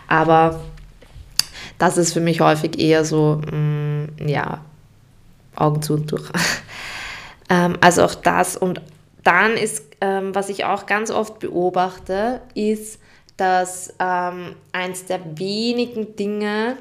Aber 0.07 0.61
das 1.79 1.99
ist 1.99 2.13
für 2.13 2.21
mich 2.21 2.41
häufig 2.41 2.79
eher 2.79 3.05
so, 3.05 3.41
mh, 3.51 3.57
mm, 3.57 4.29
ja, 4.29 4.65
Augen 5.57 5.83
zu 5.83 5.95
und 5.95 6.11
durch. 6.11 6.29
ähm, 7.51 7.77
also 7.81 8.05
auch 8.05 8.15
das. 8.15 8.57
Und 8.57 8.81
dann 9.23 9.57
ist, 9.57 9.85
ähm, 10.01 10.35
was 10.35 10.49
ich 10.49 10.65
auch 10.65 10.87
ganz 10.87 11.11
oft 11.11 11.39
beobachte, 11.39 12.41
ist, 12.55 12.99
dass 13.37 13.95
ähm, 13.99 14.55
eins 14.73 15.07
der 15.07 15.39
wenigen 15.39 16.15
Dinge, 16.17 16.77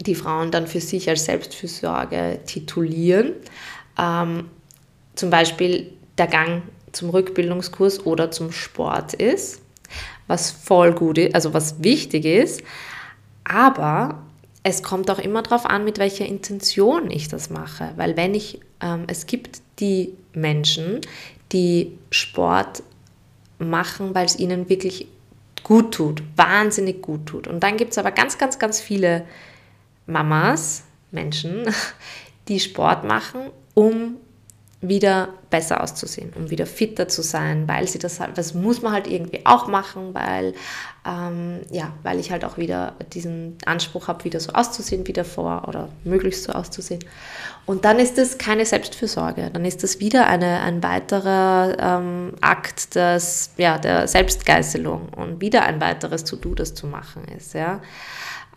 die 0.00 0.14
Frauen 0.14 0.50
dann 0.50 0.66
für 0.66 0.80
sich 0.80 1.08
als 1.08 1.24
Selbstfürsorge 1.24 2.40
titulieren, 2.46 3.32
ähm, 3.98 4.50
zum 5.14 5.30
Beispiel 5.30 5.92
der 6.18 6.26
Gang 6.26 6.62
zum 6.92 7.10
Rückbildungskurs 7.10 8.04
oder 8.04 8.30
zum 8.30 8.52
Sport 8.52 9.14
ist, 9.14 9.62
was 10.26 10.50
voll 10.50 10.92
gut 10.92 11.18
ist, 11.18 11.34
also 11.34 11.54
was 11.54 11.82
wichtig 11.82 12.24
ist, 12.24 12.62
aber 13.48 14.22
es 14.62 14.82
kommt 14.82 15.10
auch 15.10 15.20
immer 15.20 15.42
darauf 15.42 15.64
an, 15.64 15.84
mit 15.84 15.98
welcher 15.98 16.26
Intention 16.26 17.10
ich 17.10 17.28
das 17.28 17.50
mache. 17.50 17.92
Weil 17.96 18.16
wenn 18.16 18.34
ich, 18.34 18.60
ähm, 18.80 19.04
es 19.06 19.26
gibt 19.26 19.60
die 19.78 20.12
Menschen, 20.32 21.00
die 21.52 21.96
Sport 22.10 22.82
machen, 23.58 24.14
weil 24.14 24.26
es 24.26 24.38
ihnen 24.38 24.68
wirklich 24.68 25.06
gut 25.62 25.94
tut, 25.94 26.22
wahnsinnig 26.34 27.00
gut 27.00 27.26
tut. 27.26 27.46
Und 27.46 27.62
dann 27.62 27.76
gibt 27.76 27.92
es 27.92 27.98
aber 27.98 28.10
ganz, 28.10 28.38
ganz, 28.38 28.58
ganz 28.58 28.80
viele 28.80 29.24
Mamas, 30.06 30.82
Menschen, 31.12 31.72
die 32.48 32.58
Sport 32.58 33.04
machen, 33.04 33.50
um 33.74 34.16
wieder 34.80 35.28
besser 35.56 35.82
auszusehen, 35.82 36.34
um 36.36 36.50
wieder 36.50 36.66
fitter 36.66 37.08
zu 37.08 37.22
sein, 37.22 37.66
weil 37.66 37.88
sie 37.88 37.98
das 37.98 38.20
halt, 38.20 38.36
das 38.36 38.52
muss 38.52 38.82
man 38.82 38.92
halt 38.92 39.06
irgendwie 39.06 39.40
auch 39.46 39.68
machen, 39.68 40.12
weil, 40.12 40.52
ähm, 41.06 41.60
ja, 41.70 41.94
weil 42.02 42.20
ich 42.20 42.30
halt 42.30 42.44
auch 42.44 42.58
wieder 42.58 42.92
diesen 43.14 43.56
Anspruch 43.64 44.06
habe, 44.06 44.24
wieder 44.24 44.38
so 44.38 44.52
auszusehen 44.52 45.06
wie 45.06 45.14
davor 45.14 45.64
oder 45.66 45.88
möglichst 46.04 46.44
so 46.44 46.52
auszusehen. 46.52 47.02
Und 47.64 47.86
dann 47.86 47.98
ist 47.98 48.18
es 48.18 48.36
keine 48.36 48.66
Selbstfürsorge, 48.66 49.48
dann 49.50 49.64
ist 49.64 49.82
das 49.82 49.98
wieder 49.98 50.26
eine, 50.26 50.60
ein 50.60 50.82
weiterer 50.82 51.74
ähm, 51.80 52.34
Akt 52.42 52.94
des, 52.94 53.52
ja, 53.56 53.78
der 53.78 54.06
Selbstgeißelung 54.06 55.08
und 55.16 55.40
wieder 55.40 55.62
ein 55.62 55.80
weiteres 55.80 56.24
To-Do, 56.24 56.54
das 56.54 56.74
zu 56.74 56.86
machen 56.86 57.24
ist, 57.34 57.54
ja. 57.54 57.80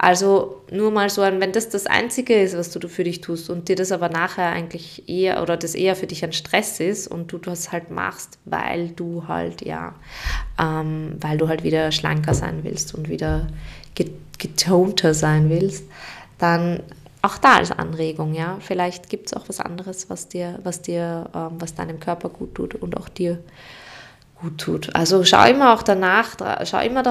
Also 0.01 0.61
nur 0.71 0.91
mal 0.91 1.09
so, 1.09 1.21
wenn 1.23 1.51
das 1.51 1.67
das 1.67 1.85
Einzige 1.85 2.41
ist, 2.41 2.57
was 2.57 2.71
du 2.71 2.87
für 2.87 3.03
dich 3.03 3.19
tust 3.19 3.49
und 3.49 3.67
dir 3.67 3.75
das 3.75 3.91
aber 3.91 4.07
nachher 4.07 4.47
eigentlich 4.47 5.09
eher 5.09 5.41
oder 5.41 5.57
das 5.57 5.75
eher 5.75 5.93
für 5.93 6.07
dich 6.07 6.23
ein 6.23 6.31
Stress 6.31 6.79
ist 6.79 6.88
und 7.07 7.31
du 7.31 7.37
das 7.37 7.71
halt 7.71 7.91
machst, 7.91 8.37
weil 8.45 8.89
du 8.89 9.27
halt, 9.27 9.65
ja, 9.65 9.95
ähm, 10.59 11.15
weil 11.19 11.37
du 11.37 11.47
halt 11.47 11.63
wieder 11.63 11.91
schlanker 11.91 12.33
sein 12.33 12.63
willst 12.63 12.93
und 12.95 13.09
wieder 13.09 13.47
getonter 14.37 15.13
sein 15.13 15.49
willst, 15.49 15.83
dann 16.37 16.81
auch 17.21 17.37
da 17.37 17.57
als 17.57 17.71
Anregung, 17.71 18.33
ja. 18.33 18.57
Vielleicht 18.61 19.09
gibt 19.09 19.27
es 19.27 19.33
auch 19.33 19.49
was 19.49 19.59
anderes, 19.59 20.09
was 20.09 20.29
dir, 20.29 20.59
was 20.63 20.81
dir, 20.81 21.29
ähm, 21.35 21.55
was 21.59 21.75
deinem 21.75 21.99
Körper 21.99 22.29
gut 22.29 22.55
tut 22.55 22.75
und 22.75 22.95
auch 22.97 23.09
dir 23.09 23.39
gut 24.35 24.57
tut. 24.57 24.95
Also 24.95 25.23
schau 25.25 25.45
immer 25.45 25.73
auch 25.73 25.83
danach, 25.83 26.37
schau 26.63 26.79
immer 26.79 27.03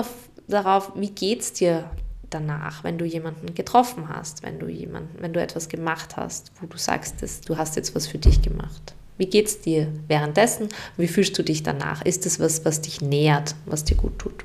darauf, 0.49 0.93
wie 0.95 1.11
geht 1.11 1.41
es 1.41 1.53
dir 1.53 1.85
danach, 2.31 2.85
wenn 2.85 2.99
du 2.99 3.05
jemanden 3.05 3.55
getroffen 3.55 4.09
hast, 4.09 4.43
wenn 4.43 4.59
du 4.59 4.69
jemanden, 4.69 5.23
wenn 5.23 5.33
du 5.33 5.41
etwas 5.41 5.69
gemacht 5.69 6.17
hast, 6.17 6.53
wo 6.61 6.67
du 6.67 6.77
sagst, 6.79 7.23
dass 7.23 7.41
du 7.41 7.57
hast 7.57 7.77
jetzt 7.77 7.95
was 7.95 8.07
für 8.07 8.19
dich 8.19 8.43
gemacht. 8.43 8.95
Wie 9.19 9.27
geht 9.27 9.47
es 9.47 9.61
dir 9.61 9.89
währenddessen? 10.07 10.69
Wie 10.97 11.09
fühlst 11.09 11.37
du 11.39 11.43
dich 11.43 11.63
danach? 11.63 12.05
Ist 12.05 12.25
es 12.25 12.41
was, 12.41 12.65
was 12.65 12.81
dich 12.81 13.01
nährt, 13.01 13.55
was 13.67 13.85
dir 13.85 13.97
gut 13.97 14.19
tut? 14.19 14.45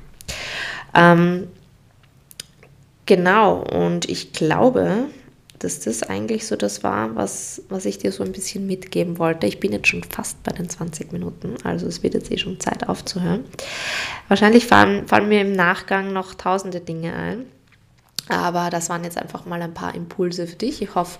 Ähm, 0.94 1.48
genau, 3.06 3.62
und 3.62 4.08
ich 4.08 4.32
glaube, 4.32 5.06
dass 5.64 5.80
das 5.80 6.02
eigentlich 6.02 6.46
so 6.46 6.56
das 6.56 6.84
war, 6.84 7.16
was, 7.16 7.62
was 7.68 7.86
ich 7.86 7.98
dir 7.98 8.12
so 8.12 8.22
ein 8.22 8.32
bisschen 8.32 8.66
mitgeben 8.66 9.18
wollte. 9.18 9.46
Ich 9.46 9.60
bin 9.60 9.72
jetzt 9.72 9.88
schon 9.88 10.04
fast 10.04 10.42
bei 10.42 10.52
den 10.52 10.68
20 10.68 11.12
Minuten, 11.12 11.54
also 11.64 11.86
es 11.86 12.02
wird 12.02 12.14
jetzt 12.14 12.30
eh 12.30 12.36
schon 12.36 12.60
Zeit 12.60 12.88
aufzuhören. 12.88 13.44
Wahrscheinlich 14.28 14.66
fallen, 14.66 15.06
fallen 15.08 15.28
mir 15.28 15.40
im 15.40 15.52
Nachgang 15.52 16.12
noch 16.12 16.34
tausende 16.34 16.80
Dinge 16.80 17.14
ein. 17.14 17.46
Aber 18.28 18.70
das 18.70 18.88
waren 18.88 19.04
jetzt 19.04 19.18
einfach 19.18 19.44
mal 19.46 19.60
ein 19.60 19.74
paar 19.74 19.94
Impulse 19.94 20.46
für 20.46 20.56
dich. 20.56 20.80
Ich 20.82 20.94
hoffe, 20.94 21.18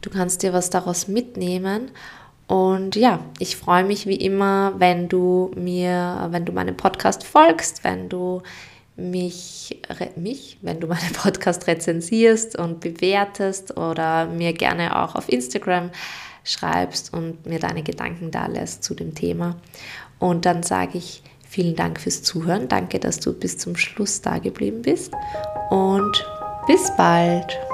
du 0.00 0.10
kannst 0.10 0.42
dir 0.42 0.52
was 0.52 0.70
daraus 0.70 1.08
mitnehmen. 1.08 1.90
Und 2.48 2.96
ja, 2.96 3.20
ich 3.38 3.56
freue 3.56 3.84
mich 3.84 4.06
wie 4.06 4.16
immer, 4.16 4.72
wenn 4.78 5.08
du 5.08 5.52
mir, 5.54 6.28
wenn 6.30 6.46
du 6.46 6.52
meinem 6.52 6.76
Podcast 6.76 7.22
folgst, 7.22 7.84
wenn 7.84 8.08
du 8.08 8.42
mich, 8.96 9.80
mich, 10.16 10.58
wenn 10.62 10.80
du 10.80 10.86
meinen 10.88 11.12
Podcast 11.12 11.66
rezensierst 11.66 12.58
und 12.58 12.80
bewertest 12.80 13.76
oder 13.76 14.26
mir 14.26 14.54
gerne 14.54 15.00
auch 15.00 15.14
auf 15.14 15.28
Instagram 15.28 15.90
schreibst 16.42 17.12
und 17.12 17.46
mir 17.46 17.58
deine 17.58 17.82
Gedanken 17.82 18.30
da 18.30 18.46
lässt 18.46 18.82
zu 18.82 18.94
dem 18.94 19.14
Thema. 19.14 19.56
Und 20.18 20.46
dann 20.46 20.62
sage 20.62 20.96
ich 20.96 21.22
vielen 21.46 21.76
Dank 21.76 22.00
fürs 22.00 22.22
Zuhören. 22.22 22.68
Danke, 22.68 22.98
dass 22.98 23.20
du 23.20 23.34
bis 23.34 23.58
zum 23.58 23.76
Schluss 23.76 24.22
da 24.22 24.38
geblieben 24.38 24.80
bist. 24.82 25.12
Und 25.70 26.26
bis 26.66 26.90
bald. 26.96 27.67